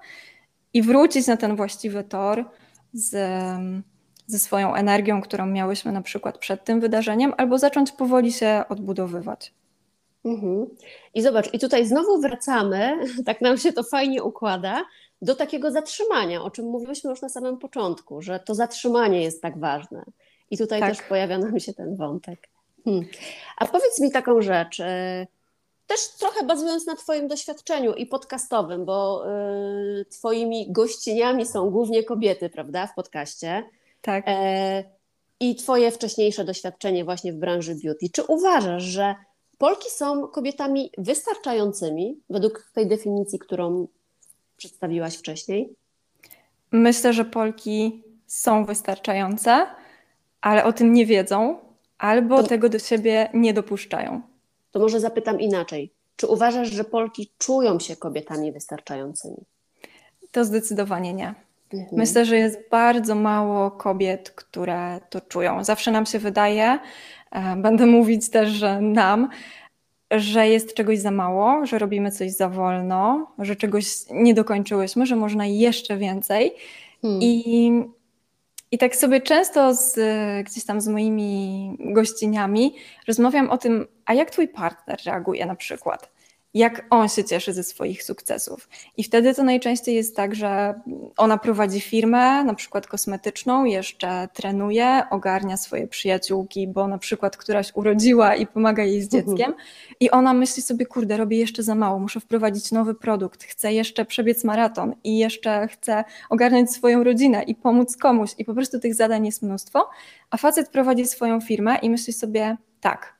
i 0.75 0.83
wrócić 0.83 1.27
na 1.27 1.37
ten 1.37 1.57
właściwy 1.57 2.05
tor 2.05 2.45
z 2.93 3.17
ze 4.27 4.39
swoją 4.39 4.75
energią, 4.75 5.23
którą 5.23 5.47
miałyśmy 5.47 5.93
na 5.93 6.03
przykład 6.03 6.39
przed 6.39 6.65
tym 6.65 6.81
wydarzeniem, 6.81 7.35
albo 7.37 7.59
zacząć 7.59 7.93
powoli 7.93 8.33
się 8.33 8.65
odbudowywać. 8.69 9.55
Mhm. 10.25 10.67
I 11.15 11.23
zobacz, 11.23 11.55
i 11.55 11.59
tutaj 11.59 11.87
znowu 11.87 12.21
wracamy, 12.21 12.99
tak 13.27 13.41
nam 13.41 13.59
się 13.59 13.73
to 13.73 13.83
fajnie 13.83 14.23
układa, 14.23 14.85
do 15.23 15.35
takiego 15.35 15.71
zatrzymania, 15.71 16.43
o 16.43 16.51
czym 16.51 16.65
mówiłyśmy 16.65 17.11
już 17.11 17.23
na 17.23 17.29
samym 17.29 17.59
początku, 17.59 18.23
że 18.23 18.41
to 18.41 18.55
zatrzymanie 18.55 19.23
jest 19.23 19.43
tak 19.43 19.59
ważne. 19.59 20.05
I 20.55 20.59
tutaj 20.59 20.81
tak. 20.81 20.97
też 20.97 21.07
pojawia 21.09 21.39
nam 21.39 21.61
się 21.61 21.73
ten 21.73 21.97
wątek. 21.97 22.49
Hmm. 22.85 23.05
A 23.59 23.67
powiedz 23.67 24.01
mi 24.01 24.11
taką 24.11 24.43
rzecz, 24.43 24.81
y, 24.81 25.27
też 25.87 26.09
trochę 26.19 26.47
bazując 26.47 26.87
na 26.87 26.97
Twoim 26.97 27.29
doświadczeniu 27.29 27.95
i 27.95 28.07
podcastowym, 28.07 28.85
bo 28.85 29.25
y, 30.01 30.05
Twoimi 30.05 30.73
gościniami 30.73 31.47
są 31.47 31.71
głównie 31.71 32.05
kobiety, 32.05 32.51
prawda, 32.51 32.87
w 32.87 32.95
podcaście. 32.95 33.63
Tak. 34.03 34.25
E, 34.27 34.85
I 35.41 35.57
Twoje 35.57 35.91
wcześniejsze 35.91 36.45
doświadczenie 36.45 37.05
właśnie 37.05 37.33
w 37.33 37.37
branży 37.37 37.75
beauty. 37.85 38.07
Czy 38.13 38.23
uważasz, 38.23 38.83
że 38.83 39.15
Polki 39.59 39.91
są 39.91 40.29
kobietami 40.29 40.91
wystarczającymi 40.99 42.21
według 42.31 42.71
tej 42.75 42.87
definicji, 42.87 43.39
którą 43.39 43.89
przedstawiłaś 44.57 45.17
wcześniej? 45.17 45.75
Myślę, 46.73 47.13
że 47.13 47.25
Polki 47.25 48.03
są 48.27 48.65
wystarczające, 48.65 49.67
ale 50.45 50.65
o 50.65 50.73
tym 50.73 50.93
nie 50.93 51.07
wiedzą 51.07 51.59
albo 51.99 52.43
to, 52.43 52.49
tego 52.49 52.69
do 52.69 52.79
siebie 52.79 53.29
nie 53.35 53.55
dopuszczają. 53.55 54.21
To 54.71 54.79
może 54.79 55.01
zapytam 55.01 55.41
inaczej. 55.41 55.91
Czy 56.17 56.27
uważasz, 56.27 56.71
że 56.71 56.85
Polki 56.85 57.31
czują 57.39 57.79
się 57.79 57.97
kobietami 57.97 58.53
wystarczającymi? 58.53 59.37
To 60.31 60.45
zdecydowanie 60.45 61.15
nie. 61.15 61.35
Mhm. 61.73 61.99
Myślę, 61.99 62.25
że 62.25 62.37
jest 62.37 62.59
bardzo 62.71 63.15
mało 63.15 63.71
kobiet, 63.71 64.31
które 64.31 65.01
to 65.11 65.21
czują. 65.21 65.65
Zawsze 65.65 65.91
nam 65.91 66.07
się 66.07 66.19
wydaje, 66.19 66.79
e, 67.31 67.57
będę 67.57 67.87
mówić 67.87 68.31
też, 68.31 68.51
że 68.51 68.81
nam, 68.81 69.29
że 70.11 70.49
jest 70.49 70.75
czegoś 70.75 70.99
za 70.99 71.11
mało, 71.11 71.67
że 71.67 71.79
robimy 71.79 72.11
coś 72.11 72.33
za 72.33 72.49
wolno, 72.49 73.27
że 73.39 73.57
czegoś 73.57 73.87
nie 74.11 74.35
dokończyłyśmy, 74.35 75.07
że 75.07 75.17
można 75.17 75.47
jeszcze 75.47 75.97
więcej. 75.97 76.55
Hmm. 77.03 77.23
I, 77.23 77.73
I 78.75 78.79
tak 78.79 78.97
sobie 78.97 79.21
często 79.21 79.75
z, 79.75 79.95
gdzieś 80.47 80.65
tam 80.65 80.81
z 80.81 80.89
moimi 80.89 81.77
gościniami 81.81 82.75
rozmawiam 83.09 83.51
o 83.51 83.59
tym, 83.59 83.87
a 84.07 84.15
jak 84.15 84.31
twój 84.31 84.49
partner 84.49 84.99
reaguje 85.07 85.47
na 85.47 85.57
przykład 85.57 86.14
jak 86.55 86.87
on 86.91 87.09
się 87.09 87.25
cieszy 87.25 87.53
ze 87.53 87.63
swoich 87.63 88.03
sukcesów. 88.03 88.69
I 88.97 89.05
wtedy 89.05 89.35
to 89.35 89.45
najczęściej 89.45 89.95
jest 89.95 90.17
tak, 90.17 90.35
że 90.35 90.81
ona 91.17 91.39
prowadzi 91.39 91.81
firmę, 91.81 92.45
na 92.45 92.55
przykład 92.55 92.87
kosmetyczną, 92.87 93.65
jeszcze 93.65 94.29
trenuje, 94.33 95.03
ogarnia 95.11 95.57
swoje 95.57 95.87
przyjaciółki, 95.89 96.69
bo 96.69 96.89
na 96.89 96.99
przykład 96.99 97.37
któraś 97.37 97.73
urodziła 97.75 98.35
i 98.35 98.47
pomaga 98.47 98.85
jej 98.85 99.03
z 99.03 99.15
mhm. 99.15 99.37
dzieckiem. 99.37 99.55
I 100.01 100.11
ona 100.11 100.35
myśli 100.35 100.63
sobie, 100.63 100.87
kurde, 100.87 101.17
robię 101.17 101.39
jeszcze 101.39 101.63
za 101.63 101.75
mało, 101.75 101.99
muszę 101.99 102.21
wprowadzić 102.21 102.73
nowy 102.73 102.95
produkt, 102.95 103.45
chcę 103.45 103.73
jeszcze 103.73 104.05
przebiec 104.05 104.45
maraton 104.45 104.95
i 105.05 105.19
jeszcze 105.19 105.69
chcę 105.69 106.05
ogarnąć 106.31 106.71
swoją 106.71 107.05
rodzinę 107.05 107.43
i 107.43 107.55
pomóc 107.55 107.97
komuś. 107.97 108.31
I 108.39 108.45
po 108.45 108.55
prostu 108.55 108.81
tych 108.81 108.95
zadań 108.95 109.27
jest 109.27 109.43
mnóstwo. 109.43 109.91
A 110.31 110.37
facet 110.37 110.69
prowadzi 110.69 111.07
swoją 111.07 111.41
firmę 111.41 111.79
i 111.83 111.91
myśli 111.91 112.13
sobie, 112.13 112.57
tak, 112.81 113.15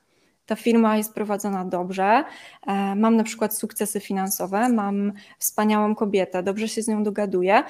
ta 0.45 0.55
firma 0.55 0.97
jest 0.97 1.13
prowadzona 1.13 1.65
dobrze, 1.65 2.23
e, 2.67 2.95
mam 2.95 3.15
na 3.15 3.23
przykład 3.23 3.57
sukcesy 3.57 3.99
finansowe, 3.99 4.69
mam 4.69 5.13
wspaniałą 5.39 5.95
kobietę, 5.95 6.43
dobrze 6.43 6.67
się 6.67 6.81
z 6.81 6.87
nią 6.87 7.03
dogaduję 7.03 7.63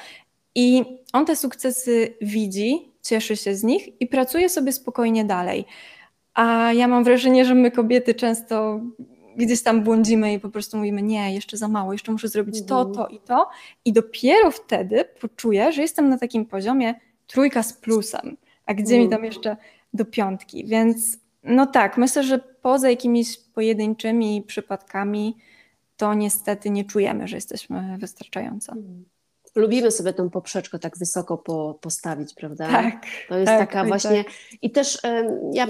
i 0.55 0.83
on 1.13 1.25
te 1.25 1.35
sukcesy 1.35 2.17
widzi, 2.21 2.91
cieszy 3.01 3.37
się 3.37 3.55
z 3.55 3.63
nich 3.63 4.01
i 4.01 4.07
pracuje 4.07 4.49
sobie 4.49 4.71
spokojnie 4.71 5.25
dalej. 5.25 5.65
A 6.33 6.73
ja 6.73 6.87
mam 6.87 7.03
wrażenie, 7.03 7.45
że 7.45 7.55
my 7.55 7.71
kobiety 7.71 8.13
często 8.13 8.79
gdzieś 9.37 9.63
tam 9.63 9.83
błądzimy 9.83 10.33
i 10.33 10.39
po 10.39 10.49
prostu 10.49 10.77
mówimy, 10.77 11.01
nie, 11.01 11.33
jeszcze 11.33 11.57
za 11.57 11.67
mało, 11.67 11.91
jeszcze 11.91 12.11
muszę 12.11 12.27
zrobić 12.27 12.65
to, 12.65 12.81
mhm. 12.81 12.95
to 12.95 13.07
i 13.07 13.19
to. 13.19 13.49
I 13.85 13.93
dopiero 13.93 14.51
wtedy 14.51 15.05
poczuję, 15.21 15.71
że 15.71 15.81
jestem 15.81 16.09
na 16.09 16.17
takim 16.17 16.45
poziomie 16.45 16.95
trójka 17.27 17.63
z 17.63 17.73
plusem, 17.73 18.37
a 18.65 18.73
gdzie 18.73 18.97
mi 18.97 19.03
mhm. 19.03 19.09
tam 19.21 19.25
jeszcze 19.25 19.57
do 19.93 20.05
piątki. 20.05 20.65
Więc 20.65 21.17
no 21.45 21.65
tak, 21.65 21.97
myślę, 21.97 22.23
że 22.23 22.39
poza 22.39 22.89
jakimiś 22.89 23.37
pojedynczymi 23.37 24.43
przypadkami, 24.47 25.37
to 25.97 26.13
niestety 26.13 26.69
nie 26.69 26.85
czujemy, 26.85 27.27
że 27.27 27.37
jesteśmy 27.37 27.97
wystarczająco. 27.99 28.73
Hmm. 28.73 29.05
Lubimy 29.55 29.91
sobie 29.91 30.13
tą 30.13 30.29
poprzeczkę 30.29 30.79
tak 30.79 30.97
wysoko 30.97 31.37
po, 31.37 31.79
postawić, 31.81 32.33
prawda? 32.33 32.67
Tak. 32.67 33.05
To 33.29 33.37
jest 33.37 33.51
tak, 33.51 33.69
taka 33.69 33.85
właśnie. 33.85 34.23
Tak. 34.23 34.33
I 34.61 34.71
też 34.71 34.97
ja 35.53 35.67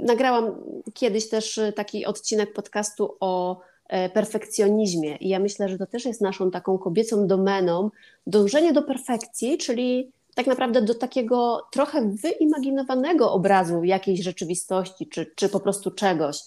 nagrałam 0.00 0.54
kiedyś 0.94 1.28
też 1.28 1.58
e, 1.58 1.72
taki 1.72 2.06
odcinek 2.06 2.52
podcastu 2.52 3.16
o 3.20 3.60
e, 3.88 4.10
perfekcjonizmie. 4.10 5.16
I 5.16 5.28
ja 5.28 5.38
myślę, 5.38 5.68
że 5.68 5.78
to 5.78 5.86
też 5.86 6.04
jest 6.04 6.20
naszą 6.20 6.50
taką 6.50 6.78
kobiecą 6.78 7.26
domeną 7.26 7.90
dążenie 8.26 8.72
do 8.72 8.82
perfekcji, 8.82 9.58
czyli 9.58 10.12
tak 10.34 10.46
naprawdę 10.46 10.82
do 10.82 10.94
takiego 10.94 11.66
trochę 11.72 12.10
wyimaginowanego 12.10 13.32
obrazu 13.32 13.84
jakiejś 13.84 14.22
rzeczywistości, 14.22 15.06
czy, 15.06 15.32
czy 15.34 15.48
po 15.48 15.60
prostu 15.60 15.90
czegoś. 15.90 16.38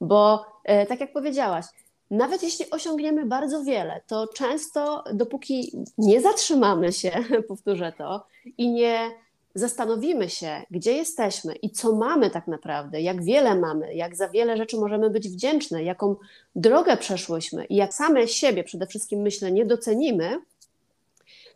Bo 0.00 0.44
e, 0.64 0.86
tak 0.86 1.00
jak 1.00 1.12
powiedziałaś, 1.12 1.66
nawet 2.10 2.42
jeśli 2.42 2.70
osiągniemy 2.70 3.26
bardzo 3.26 3.64
wiele, 3.64 4.00
to 4.06 4.26
często 4.26 5.04
dopóki 5.14 5.72
nie 5.98 6.20
zatrzymamy 6.20 6.92
się, 6.92 7.10
powtórzę 7.48 7.92
to, 7.98 8.26
i 8.58 8.72
nie 8.72 9.10
zastanowimy 9.54 10.30
się, 10.30 10.62
gdzie 10.70 10.92
jesteśmy 10.92 11.54
i 11.54 11.70
co 11.70 11.96
mamy 11.96 12.30
tak 12.30 12.46
naprawdę, 12.46 13.00
jak 13.00 13.24
wiele 13.24 13.54
mamy, 13.54 13.94
jak 13.94 14.16
za 14.16 14.28
wiele 14.28 14.56
rzeczy 14.56 14.76
możemy 14.76 15.10
być 15.10 15.28
wdzięczne, 15.28 15.84
jaką 15.84 16.16
drogę 16.56 16.96
przeszłyśmy 16.96 17.64
i 17.64 17.76
jak 17.76 17.94
same 17.94 18.28
siebie 18.28 18.64
przede 18.64 18.86
wszystkim 18.86 19.20
myślę 19.20 19.52
nie 19.52 19.66
docenimy, 19.66 20.38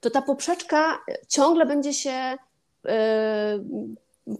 to 0.00 0.10
ta 0.10 0.22
poprzeczka 0.22 0.98
ciągle 1.28 1.66
będzie 1.66 1.94
się 1.94 2.36
e, 2.86 3.58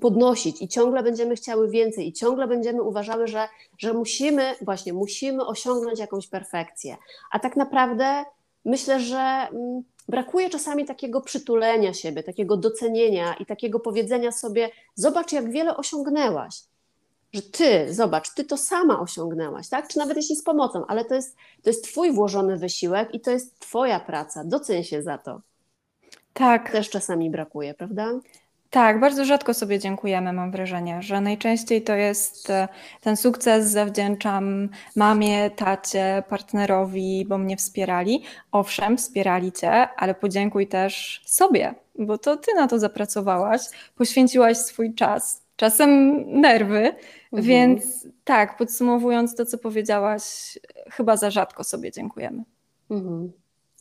podnosić 0.01 0.63
i 0.63 0.69
ciągle 0.69 1.03
będziemy 1.03 1.37
chciały 1.37 1.71
więcej 1.71 2.09
i 2.09 2.13
ciągle 2.13 2.47
będziemy 2.47 2.83
uważały, 2.83 3.27
że, 3.27 3.49
że 3.79 3.93
musimy, 3.93 4.55
właśnie 4.61 4.93
musimy 4.93 5.47
osiągnąć 5.47 5.99
jakąś 5.99 6.27
perfekcję. 6.27 6.97
A 7.31 7.39
tak 7.39 7.57
naprawdę 7.57 8.25
myślę, 8.65 9.01
że 9.01 9.19
mm, 9.19 9.83
brakuje 10.09 10.51
czasami 10.51 10.85
takiego 10.85 11.21
przytulenia 11.21 11.95
siebie, 11.95 12.23
takiego 12.23 12.57
docenienia 12.57 13.35
i 13.35 13.47
takiego 13.47 13.81
powiedzenia 13.81 14.33
sobie: 14.33 14.71
Zobacz, 14.95 15.33
jak 15.33 15.51
wiele 15.51 15.77
osiągnęłaś. 15.77 16.63
Że 17.37 17.43
ty, 17.43 17.95
zobacz, 17.95 18.35
ty 18.35 18.45
to 18.45 18.57
sama 18.57 19.01
osiągnęłaś, 19.01 19.69
tak? 19.69 19.89
Czy 19.89 19.99
nawet 19.99 20.17
jeśli 20.17 20.37
z 20.37 20.43
pomocą, 20.43 20.87
ale 20.87 21.05
to 21.05 21.15
jest, 21.15 21.37
to 21.63 21.71
jest 21.71 21.85
twój 21.85 22.13
włożony 22.13 22.57
wysiłek 22.57 23.15
i 23.15 23.21
to 23.21 23.31
jest 23.31 23.59
twoja 23.59 24.01
praca. 24.01 24.45
Doceń 24.45 24.85
się 24.85 25.03
za 25.03 25.19
to. 25.19 25.41
Tak. 26.33 26.73
Też 26.73 26.91
czasami 26.91 27.31
brakuje, 27.31 27.75
prawda? 27.75 28.13
Tak, 28.71 29.01
bardzo 29.01 29.25
rzadko 29.25 29.55
sobie 29.55 29.79
dziękujemy, 29.79 30.33
mam 30.33 30.51
wrażenie, 30.51 31.03
że 31.03 31.21
najczęściej 31.21 31.83
to 31.83 31.95
jest 31.95 32.51
e, 32.51 32.69
ten 33.01 33.17
sukces 33.17 33.71
zawdzięczam 33.71 34.69
mamie, 34.97 35.51
tacie, 35.51 36.23
partnerowi, 36.29 37.27
bo 37.29 37.39
mnie 37.39 37.57
wspierali. 37.57 38.23
Owszem, 38.53 38.97
wspierali 38.97 39.53
cię, 39.53 39.73
ale 39.73 40.15
podziękuj 40.15 40.67
też 40.67 41.23
sobie, 41.27 41.75
bo 41.99 42.19
to 42.19 42.37
ty 42.37 42.55
na 42.55 42.69
to 42.69 42.79
zapracowałaś, 42.79 43.61
poświęciłaś 43.97 44.59
swój 44.59 44.95
czas, 44.95 45.46
czasem 45.57 46.23
nerwy, 46.41 46.79
mhm. 46.79 47.43
więc 47.43 48.09
tak, 48.25 48.57
podsumowując 48.57 49.37
to, 49.37 49.47
co 49.47 49.59
powiedziałaś, 49.59 50.59
chyba 50.91 51.17
za 51.17 51.31
rzadko 51.31 51.65
sobie 51.65 51.93
dziękujemy. 51.93 52.45
Mhm. 52.91 53.33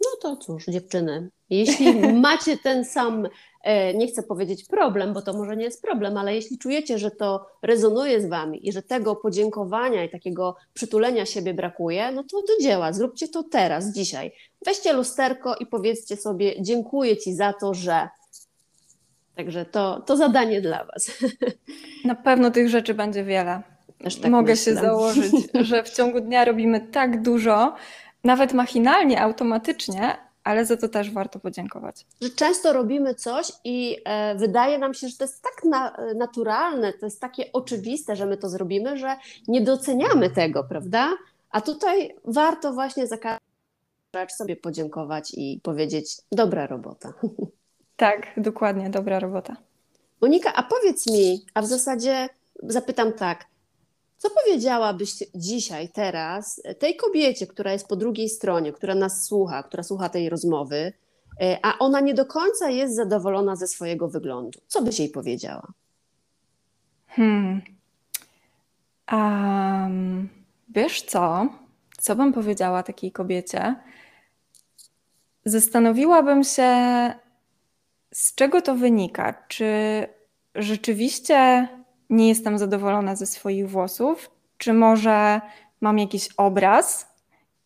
No 0.02 0.10
to 0.22 0.38
cóż, 0.38 0.66
dziewczyny, 0.66 1.30
jeśli 1.50 1.94
macie 2.28 2.58
ten 2.58 2.86
sam, 2.86 3.28
e, 3.64 3.94
nie 3.94 4.08
chcę 4.08 4.24
powiedzieć 4.24 4.66
problem, 4.66 5.14
bo 5.14 5.22
to 5.22 5.34
może 5.34 5.58
nie 5.58 5.64
jest 5.64 5.82
problem, 5.82 6.18
ale 6.18 6.36
jeśli 6.36 6.58
czujecie, 6.58 6.98
że 6.98 7.12
to 7.12 7.46
rezonuje 7.62 8.22
z 8.22 8.30
wami 8.30 8.68
i 8.68 8.72
że 8.72 8.82
tego 8.82 9.16
podziękowania 9.16 10.04
i 10.04 10.10
takiego 10.10 10.56
przytulenia 10.74 11.26
siebie 11.26 11.54
brakuje, 11.54 12.12
no 12.12 12.24
to 12.24 12.42
do 12.42 12.64
dzieła, 12.64 12.94
zróbcie 12.94 13.28
to 13.28 13.44
teraz, 13.44 13.94
dzisiaj. 13.94 14.32
Weźcie 14.66 14.94
lusterko 14.94 15.56
i 15.56 15.66
powiedzcie 15.66 16.18
sobie: 16.18 16.62
Dziękuję 16.62 17.18
ci 17.18 17.34
za 17.34 17.54
to, 17.54 17.74
że. 17.74 18.10
Także 19.36 19.66
to, 19.66 20.02
to 20.02 20.18
zadanie 20.18 20.62
dla 20.62 20.86
Was. 20.86 21.12
Na 22.06 22.16
pewno 22.16 22.52
tych 22.52 22.70
rzeczy 22.70 22.94
będzie 22.94 23.24
wiele. 23.24 23.62
Tak 24.22 24.32
Mogę 24.32 24.52
myślę. 24.52 24.74
się 24.74 24.80
założyć, 24.80 25.32
że 25.70 25.84
w 25.84 25.90
ciągu 25.90 26.22
dnia 26.22 26.46
robimy 26.46 26.82
tak 26.82 27.22
dużo, 27.22 27.76
nawet 28.24 28.54
machinalnie, 28.54 29.22
automatycznie, 29.22 30.18
ale 30.44 30.66
za 30.66 30.78
to 30.78 30.90
też 30.90 31.12
warto 31.12 31.40
podziękować. 31.40 32.06
Że 32.22 32.30
często 32.30 32.74
robimy 32.74 33.16
coś 33.16 33.52
i 33.64 33.98
e, 34.06 34.36
wydaje 34.36 34.78
nam 34.78 34.94
się, 34.94 35.08
że 35.08 35.18
to 35.18 35.24
jest 35.24 35.44
tak 35.44 35.64
na, 35.72 35.98
naturalne, 36.16 36.94
to 36.94 37.06
jest 37.06 37.22
takie 37.22 37.52
oczywiste, 37.54 38.16
że 38.16 38.26
my 38.26 38.38
to 38.38 38.50
zrobimy, 38.50 38.98
że 38.98 39.16
nie 39.48 39.62
doceniamy 39.62 40.30
tego, 40.30 40.64
prawda? 40.64 41.10
A 41.52 41.62
tutaj 41.62 42.16
warto 42.26 42.74
właśnie 42.74 43.08
za 43.08 43.18
każdą 43.18 43.46
rzecz 44.16 44.32
sobie 44.32 44.56
podziękować 44.56 45.32
i 45.34 45.60
powiedzieć: 45.64 46.18
dobra 46.32 46.68
robota. 46.68 47.14
Tak, 47.98 48.28
dokładnie, 48.38 48.90
dobra 48.90 49.20
robota. 49.20 49.56
Monika, 50.22 50.54
a 50.54 50.64
powiedz 50.64 51.08
mi, 51.08 51.46
a 51.54 51.62
w 51.62 51.66
zasadzie 51.66 52.30
zapytam 52.64 53.14
tak, 53.14 53.46
co 54.18 54.30
powiedziałabyś 54.30 55.14
dzisiaj, 55.36 55.90
teraz 55.90 56.62
tej 56.80 56.96
kobiecie, 56.96 57.48
która 57.48 57.72
jest 57.72 57.88
po 57.88 57.96
drugiej 57.96 58.30
stronie, 58.30 58.74
która 58.74 58.96
nas 58.96 59.26
słucha, 59.26 59.64
która 59.64 59.84
słucha 59.84 60.10
tej 60.10 60.30
rozmowy, 60.30 60.94
e, 61.42 61.60
a 61.64 61.78
ona 61.80 62.00
nie 62.00 62.14
do 62.14 62.26
końca 62.26 62.70
jest 62.70 62.96
zadowolona 62.96 63.56
ze 63.56 63.68
swojego 63.68 64.08
wyglądu? 64.08 64.60
Co 64.68 64.82
byś 64.82 65.00
jej 65.00 65.10
powiedziała? 65.10 65.68
Hmm. 67.08 67.62
Um, 69.12 70.30
wiesz 70.70 71.02
co? 71.02 71.48
Co 71.98 72.16
bym 72.16 72.34
powiedziała 72.34 72.84
takiej 72.84 73.12
kobiecie? 73.12 73.76
Zastanowiłabym 75.46 76.44
się, 76.44 76.74
z 78.14 78.36
czego 78.36 78.62
to 78.62 78.76
wynika. 78.76 79.34
Czy 79.48 79.66
rzeczywiście 80.56 81.68
nie 82.10 82.28
jestem 82.28 82.58
zadowolona 82.58 83.16
ze 83.16 83.26
swoich 83.26 83.70
włosów, 83.70 84.32
czy 84.58 84.74
może 84.74 85.42
mam 85.82 86.00
jakiś 86.00 86.30
obraz, 86.38 87.16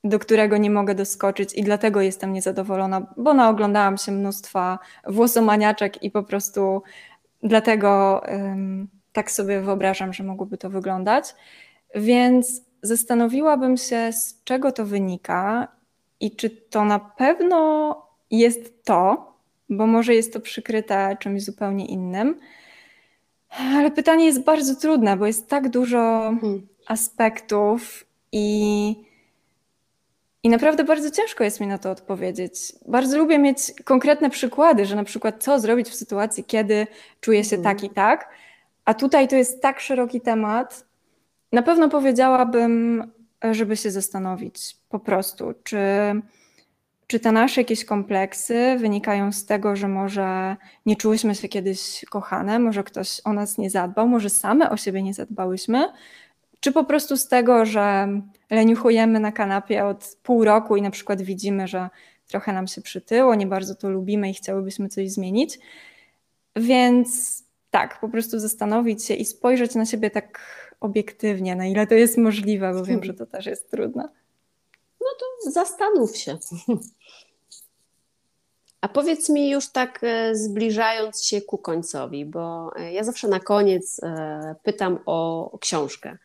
do 0.03 0.19
którego 0.19 0.57
nie 0.57 0.69
mogę 0.69 0.95
doskoczyć 0.95 1.53
i 1.53 1.63
dlatego 1.63 2.01
jestem 2.01 2.33
niezadowolona, 2.33 3.13
bo 3.17 3.33
naoglądałam 3.33 3.97
się 3.97 4.11
mnóstwa 4.11 4.79
włosomaniaczek 5.07 6.03
i 6.03 6.11
po 6.11 6.23
prostu 6.23 6.83
dlatego 7.43 8.21
um, 8.27 8.87
tak 9.13 9.31
sobie 9.31 9.61
wyobrażam, 9.61 10.13
że 10.13 10.23
mogłoby 10.23 10.57
to 10.57 10.69
wyglądać. 10.69 11.35
Więc 11.95 12.61
zastanowiłabym 12.81 13.77
się, 13.77 14.13
z 14.13 14.43
czego 14.43 14.71
to 14.71 14.85
wynika 14.85 15.67
i 16.19 16.35
czy 16.35 16.49
to 16.49 16.85
na 16.85 16.99
pewno 16.99 17.95
jest 18.31 18.85
to, 18.85 19.28
bo 19.69 19.87
może 19.87 20.15
jest 20.15 20.33
to 20.33 20.39
przykryte 20.39 21.17
czymś 21.19 21.43
zupełnie 21.43 21.85
innym. 21.85 22.39
Ale 23.49 23.91
pytanie 23.91 24.25
jest 24.25 24.43
bardzo 24.43 24.75
trudne, 24.75 25.17
bo 25.17 25.25
jest 25.25 25.47
tak 25.47 25.69
dużo 25.69 25.97
hmm. 26.41 26.67
aspektów 26.87 28.05
i, 28.31 28.95
i 30.43 30.49
naprawdę 30.49 30.83
bardzo 30.83 31.11
ciężko 31.11 31.43
jest 31.43 31.59
mi 31.59 31.67
na 31.67 31.77
to 31.77 31.91
odpowiedzieć. 31.91 32.53
Bardzo 32.87 33.17
lubię 33.17 33.39
mieć 33.39 33.59
konkretne 33.83 34.29
przykłady, 34.29 34.85
że 34.85 34.95
na 34.95 35.03
przykład 35.03 35.43
co 35.43 35.59
zrobić 35.59 35.89
w 35.89 35.95
sytuacji, 35.95 36.43
kiedy 36.43 36.87
czuję 37.21 37.43
się 37.43 37.57
tak 37.57 37.83
i 37.83 37.89
tak, 37.89 38.29
a 38.85 38.93
tutaj 38.93 39.27
to 39.27 39.35
jest 39.35 39.61
tak 39.61 39.79
szeroki 39.79 40.21
temat. 40.21 40.85
Na 41.51 41.61
pewno 41.61 41.89
powiedziałabym, 41.89 43.03
żeby 43.51 43.77
się 43.77 43.91
zastanowić 43.91 44.77
po 44.89 44.99
prostu, 44.99 45.53
czy 45.63 45.77
czy 47.09 47.19
te 47.19 47.31
nasze 47.31 47.61
jakieś 47.61 47.85
kompleksy 47.85 48.77
wynikają 48.79 49.31
z 49.31 49.45
tego, 49.45 49.75
że 49.75 49.87
może 49.87 50.55
nie 50.85 50.95
czułyśmy 50.95 51.35
się 51.35 51.47
kiedyś 51.47 52.05
kochane, 52.09 52.59
może 52.59 52.83
ktoś 52.83 53.21
o 53.23 53.33
nas 53.33 53.57
nie 53.57 53.69
zadbał, 53.69 54.07
może 54.07 54.29
same 54.29 54.69
o 54.69 54.77
siebie 54.77 55.03
nie 55.03 55.13
zadbałyśmy, 55.13 55.87
czy 56.59 56.71
po 56.71 56.83
prostu 56.83 57.17
z 57.17 57.27
tego, 57.27 57.65
że 57.65 58.07
leniuchujemy 58.49 59.19
na 59.19 59.31
kanapie 59.31 59.85
od 59.85 60.17
pół 60.23 60.43
roku 60.43 60.75
i 60.75 60.81
na 60.81 60.91
przykład 60.91 61.21
widzimy, 61.21 61.67
że 61.67 61.89
trochę 62.27 62.53
nam 62.53 62.67
się 62.67 62.81
przytyło, 62.81 63.35
nie 63.35 63.47
bardzo 63.47 63.75
to 63.75 63.89
lubimy 63.89 64.29
i 64.29 64.33
chciałybyśmy 64.33 64.89
coś 64.89 65.11
zmienić. 65.11 65.59
Więc 66.55 67.43
tak, 67.71 67.99
po 67.99 68.09
prostu 68.09 68.39
zastanowić 68.39 69.05
się 69.05 69.13
i 69.13 69.25
spojrzeć 69.25 69.75
na 69.75 69.85
siebie 69.85 70.09
tak 70.09 70.39
obiektywnie, 70.79 71.55
na 71.55 71.65
ile 71.65 71.87
to 71.87 71.95
jest 71.95 72.17
możliwe, 72.17 72.73
bo 72.73 72.83
wiem, 72.83 73.03
że 73.03 73.13
to 73.13 73.25
też 73.25 73.45
jest 73.45 73.71
trudne. 73.71 74.09
No 75.09 75.15
to 75.19 75.51
zastanów 75.51 76.17
się. 76.17 76.37
A 78.81 78.87
powiedz 78.87 79.29
mi 79.29 79.49
już 79.49 79.69
tak 79.69 79.99
e, 80.03 80.35
zbliżając 80.35 81.23
się 81.23 81.41
ku 81.41 81.57
końcowi, 81.57 82.25
bo 82.25 82.71
e, 82.75 82.93
ja 82.93 83.03
zawsze 83.03 83.27
na 83.27 83.39
koniec 83.39 84.03
e, 84.03 84.55
pytam 84.63 84.99
o 85.05 85.57
książkę. 85.61 86.17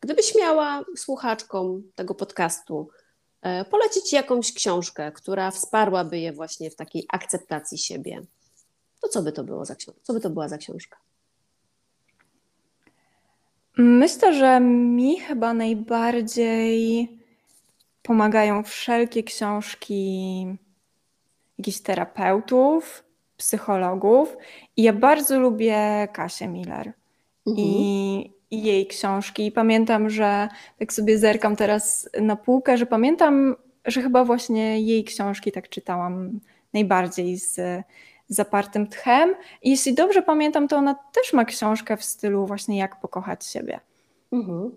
Gdybyś 0.00 0.34
miała 0.34 0.84
słuchaczkom 0.96 1.82
tego 1.94 2.14
podcastu 2.14 2.88
polecić 3.70 4.12
jakąś 4.12 4.52
książkę, 4.52 5.12
która 5.12 5.50
wsparłaby 5.50 6.18
je 6.18 6.32
właśnie 6.32 6.70
w 6.70 6.76
takiej 6.76 7.06
akceptacji 7.08 7.78
siebie, 7.78 8.22
to 9.00 9.08
co 9.08 9.22
by 9.22 9.32
to 9.32 9.44
było 9.44 9.64
za? 9.64 9.76
Co 10.02 10.12
by 10.12 10.20
to 10.20 10.30
była 10.30 10.48
za 10.48 10.58
książka? 10.58 10.96
Myślę, 13.76 14.34
że 14.34 14.60
mi 14.60 15.20
chyba 15.20 15.54
najbardziej 15.54 17.08
pomagają 18.02 18.62
wszelkie 18.62 19.22
książki 19.22 20.46
jakichś 21.58 21.80
terapeutów, 21.80 23.04
psychologów. 23.36 24.36
I 24.76 24.82
ja 24.82 24.92
bardzo 24.92 25.40
lubię 25.40 26.08
Kasię 26.12 26.48
Miller 26.48 26.92
mhm. 27.46 27.68
i, 27.68 28.32
i, 28.50 28.62
jej 28.62 28.86
książki. 28.86 29.46
I 29.46 29.52
pamiętam, 29.52 30.10
że 30.10 30.48
tak 30.78 30.92
sobie 30.92 31.18
zerkam 31.18 31.56
teraz 31.56 32.08
na 32.20 32.36
półkę, 32.36 32.78
że 32.78 32.86
pamiętam, 32.86 33.56
że 33.84 34.02
chyba 34.02 34.24
właśnie 34.24 34.80
jej 34.80 35.04
książki 35.04 35.52
tak 35.52 35.68
czytałam 35.68 36.40
najbardziej 36.72 37.36
z 37.36 37.84
zapartym 38.28 38.86
tchem. 38.86 39.34
I 39.62 39.70
jeśli 39.70 39.94
dobrze 39.94 40.22
pamiętam, 40.22 40.68
to 40.68 40.76
ona 40.76 40.94
też 40.94 41.32
ma 41.32 41.44
książkę 41.44 41.96
w 41.96 42.04
stylu 42.04 42.46
właśnie 42.46 42.78
jak 42.78 43.00
pokochać 43.00 43.46
siebie. 43.46 43.80
Mhm. 44.32 44.76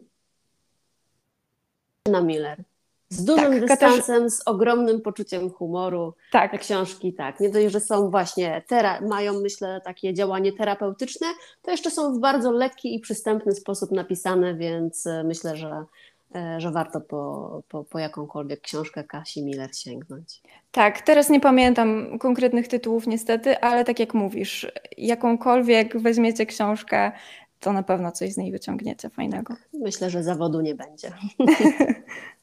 Na 2.08 2.22
Miller. 2.22 2.64
Z 3.10 3.26
dużym 3.26 3.52
tak, 3.52 3.62
dystansem, 3.62 4.30
z 4.30 4.42
ogromnym 4.46 5.02
poczuciem 5.02 5.50
humoru. 5.50 6.14
Tak. 6.32 6.52
Te 6.52 6.58
książki, 6.58 7.14
tak. 7.14 7.40
Nie 7.40 7.50
dość, 7.50 7.72
że 7.72 7.80
są 7.80 8.10
właśnie, 8.10 8.64
tera- 8.68 9.02
mają 9.02 9.34
myślę 9.42 9.82
takie 9.84 10.14
działanie 10.14 10.54
terapeutyczne, 10.54 11.28
to 11.62 11.72
jeszcze 11.72 11.92
są 11.92 12.14
w 12.14 12.20
bardzo 12.20 12.52
lekki 12.52 12.96
i 12.96 13.00
przystępny 13.00 13.52
sposób 13.52 13.92
napisane, 13.92 14.56
więc 14.56 15.08
e, 15.08 15.24
myślę, 15.24 15.58
że, 15.58 15.86
e, 16.36 16.62
że 16.62 16.72
warto 16.72 17.02
po, 17.02 17.62
po, 17.70 17.84
po 17.84 18.00
jakąkolwiek 18.00 18.62
książkę 18.62 19.04
Kasi 19.04 19.46
Miller 19.46 19.76
sięgnąć. 19.76 20.42
Tak, 20.72 21.02
teraz 21.02 21.30
nie 21.30 21.40
pamiętam 21.40 22.20
konkretnych 22.20 22.68
tytułów 22.68 23.08
niestety, 23.08 23.60
ale 23.60 23.84
tak 23.86 24.00
jak 24.00 24.14
mówisz, 24.14 24.72
jakąkolwiek 24.98 25.98
weźmiecie 26.02 26.46
książkę, 26.46 27.12
to 27.60 27.74
na 27.74 27.84
pewno 27.84 28.12
coś 28.12 28.34
z 28.34 28.38
niej 28.38 28.52
wyciągniecie 28.52 29.10
fajnego. 29.10 29.54
Myślę, 29.74 30.10
że 30.10 30.24
zawodu 30.24 30.62
nie 30.62 30.76
będzie. 30.76 31.12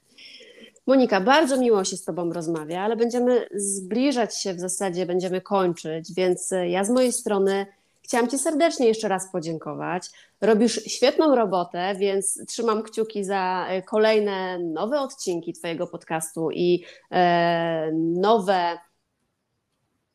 Monika, 0.87 1.21
bardzo 1.21 1.57
miło 1.57 1.85
się 1.85 1.97
z 1.97 2.05
Tobą 2.05 2.33
rozmawia, 2.33 2.81
ale 2.81 2.97
będziemy 2.97 3.49
zbliżać 3.55 4.38
się 4.38 4.55
w 4.55 4.61
zasadzie, 4.61 5.07
będziemy 5.07 5.40
kończyć, 5.40 6.14
więc 6.14 6.51
ja 6.68 6.85
z 6.85 6.90
mojej 6.90 7.12
strony 7.12 7.66
chciałam 8.03 8.29
Ci 8.29 8.38
serdecznie 8.38 8.87
jeszcze 8.87 9.09
raz 9.09 9.33
podziękować. 9.33 10.11
Robisz 10.40 10.85
świetną 10.85 11.35
robotę, 11.35 11.95
więc 11.99 12.47
trzymam 12.47 12.83
kciuki 12.83 13.25
za 13.25 13.66
e, 13.68 13.83
kolejne 13.83 14.59
nowe 14.59 15.01
odcinki 15.01 15.53
Twojego 15.53 15.87
podcastu 15.87 16.51
i 16.51 16.85
e, 17.11 17.90
nowe 17.95 18.79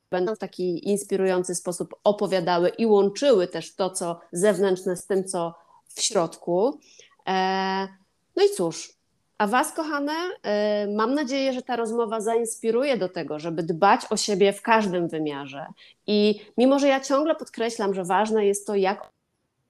będą 0.10 0.36
w 0.36 0.39
taki 0.39 0.89
inspirujący 0.89 1.56
sposób 1.56 1.95
opowiadały 2.03 2.69
i 2.69 2.86
łączyły 2.86 3.47
też 3.47 3.75
to, 3.75 3.89
co 3.89 4.19
zewnętrzne 4.32 4.95
z 4.95 5.06
tym, 5.06 5.23
co 5.23 5.53
w 5.88 6.01
środku. 6.01 6.80
E, 7.27 7.88
no 8.36 8.43
i 8.43 8.49
cóż, 8.49 8.96
a 9.38 9.47
Was, 9.47 9.71
kochane, 9.71 10.13
e, 10.43 10.88
mam 10.88 11.13
nadzieję, 11.13 11.54
że 11.54 11.62
ta 11.62 11.76
rozmowa 11.76 12.21
zainspiruje 12.21 12.97
do 12.97 13.10
tego, 13.10 13.39
żeby 13.39 13.63
dbać 13.63 14.02
o 14.10 14.17
siebie 14.17 14.54
w 14.54 14.62
każdym 14.62 15.08
wymiarze. 15.08 15.65
I 16.08 16.41
mimo, 16.58 16.80
że 16.80 16.88
ja 16.88 17.00
ciągle 17.00 17.36
podkreślam, 17.36 17.93
że 17.93 18.04
ważne 18.04 18.45
jest 18.45 18.67
to, 18.67 18.76
jak 18.76 19.12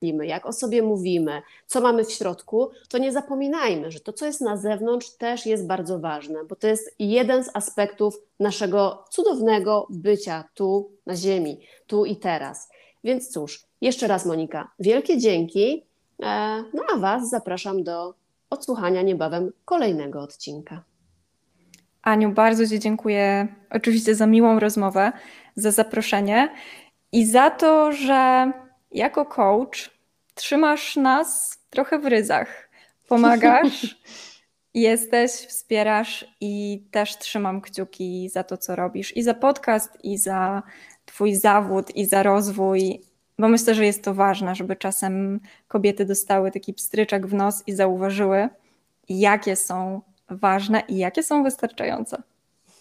myślimy, 0.02 0.28
jak 0.28 0.46
o 0.46 0.54
sobie 0.54 0.82
mówimy, 0.82 1.42
co 1.68 1.82
mamy 1.82 2.06
w 2.06 2.12
środku, 2.12 2.70
to 2.90 2.98
nie 2.98 3.12
zapominajmy, 3.12 3.92
że 3.92 4.00
to, 4.00 4.14
co 4.14 4.26
jest 4.26 4.42
na 4.42 4.58
zewnątrz, 4.58 5.10
też 5.10 5.46
jest 5.46 5.68
bardzo 5.68 6.00
ważne, 6.00 6.46
bo 6.46 6.56
to 6.56 6.68
jest 6.68 6.96
jeden 7.00 7.44
z 7.44 7.50
aspektów 7.54 8.18
naszego 8.40 9.04
cudownego 9.10 9.88
bycia 9.90 10.44
tu 10.54 10.92
na 11.06 11.16
Ziemi, 11.16 11.60
tu 11.88 12.06
i 12.06 12.16
teraz. 12.16 12.70
Więc 13.04 13.30
cóż, 13.30 13.66
jeszcze 13.82 14.08
raz, 14.08 14.26
Monika, 14.26 14.72
wielkie 14.80 15.18
dzięki. 15.18 15.86
E, 16.24 16.64
no 16.74 16.84
a 16.94 16.98
Was 16.98 17.30
zapraszam 17.30 17.84
do 17.84 18.14
odsłuchania 18.50 19.02
niebawem 19.02 19.52
kolejnego 19.66 20.22
odcinka. 20.22 20.84
Aniu, 22.02 22.32
bardzo 22.32 22.68
Ci 22.68 22.80
dziękuję 22.80 23.48
oczywiście 23.70 24.16
za 24.16 24.28
miłą 24.28 24.60
rozmowę, 24.60 25.12
za 25.56 25.72
zaproszenie 25.72 26.50
i 27.12 27.26
za 27.26 27.50
to, 27.50 27.92
że 27.92 28.52
jako 28.92 29.26
coach 29.26 29.98
trzymasz 30.34 30.96
nas 30.96 31.60
trochę 31.70 32.00
w 32.00 32.06
ryzach. 32.06 32.70
Pomagasz, 33.10 34.02
jesteś, 34.74 35.32
wspierasz 35.32 36.36
i 36.42 36.84
też 36.92 37.18
trzymam 37.18 37.62
kciuki 37.62 38.30
za 38.30 38.44
to, 38.44 38.58
co 38.58 38.76
robisz 38.76 39.18
i 39.18 39.24
za 39.24 39.34
podcast, 39.34 39.98
i 40.04 40.18
za 40.18 40.64
Twój 41.06 41.36
zawód, 41.36 41.96
i 41.96 42.06
za 42.06 42.24
rozwój, 42.24 43.02
bo 43.40 43.48
myślę, 43.48 43.76
że 43.76 43.86
jest 43.86 44.04
to 44.04 44.14
ważne, 44.14 44.56
żeby 44.56 44.76
czasem 44.76 45.40
kobiety 45.68 46.06
dostały 46.06 46.52
taki 46.52 46.74
pstryczek 46.74 47.28
w 47.28 47.34
nos 47.34 47.64
i 47.68 47.74
zauważyły, 47.74 48.50
jakie 49.10 49.56
są 49.56 50.02
ważne 50.30 50.84
i 50.88 50.98
jakie 50.98 51.24
są 51.24 51.44
wystarczające. 51.44 52.22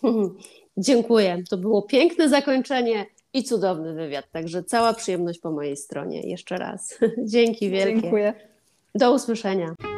Dziękuję. 0.76 1.42
To 1.50 1.56
było 1.56 1.82
piękne 1.82 2.28
zakończenie 2.28 3.06
i 3.32 3.44
cudowny 3.44 3.94
wywiad. 3.94 4.30
Także 4.32 4.64
cała 4.64 4.94
przyjemność 4.94 5.38
po 5.38 5.50
mojej 5.50 5.76
stronie. 5.76 6.20
Jeszcze 6.20 6.56
raz. 6.56 6.98
Dzięki 7.24 7.70
wielkie. 7.70 8.00
Dziękuję. 8.00 8.34
Do 8.94 9.14
usłyszenia. 9.14 9.95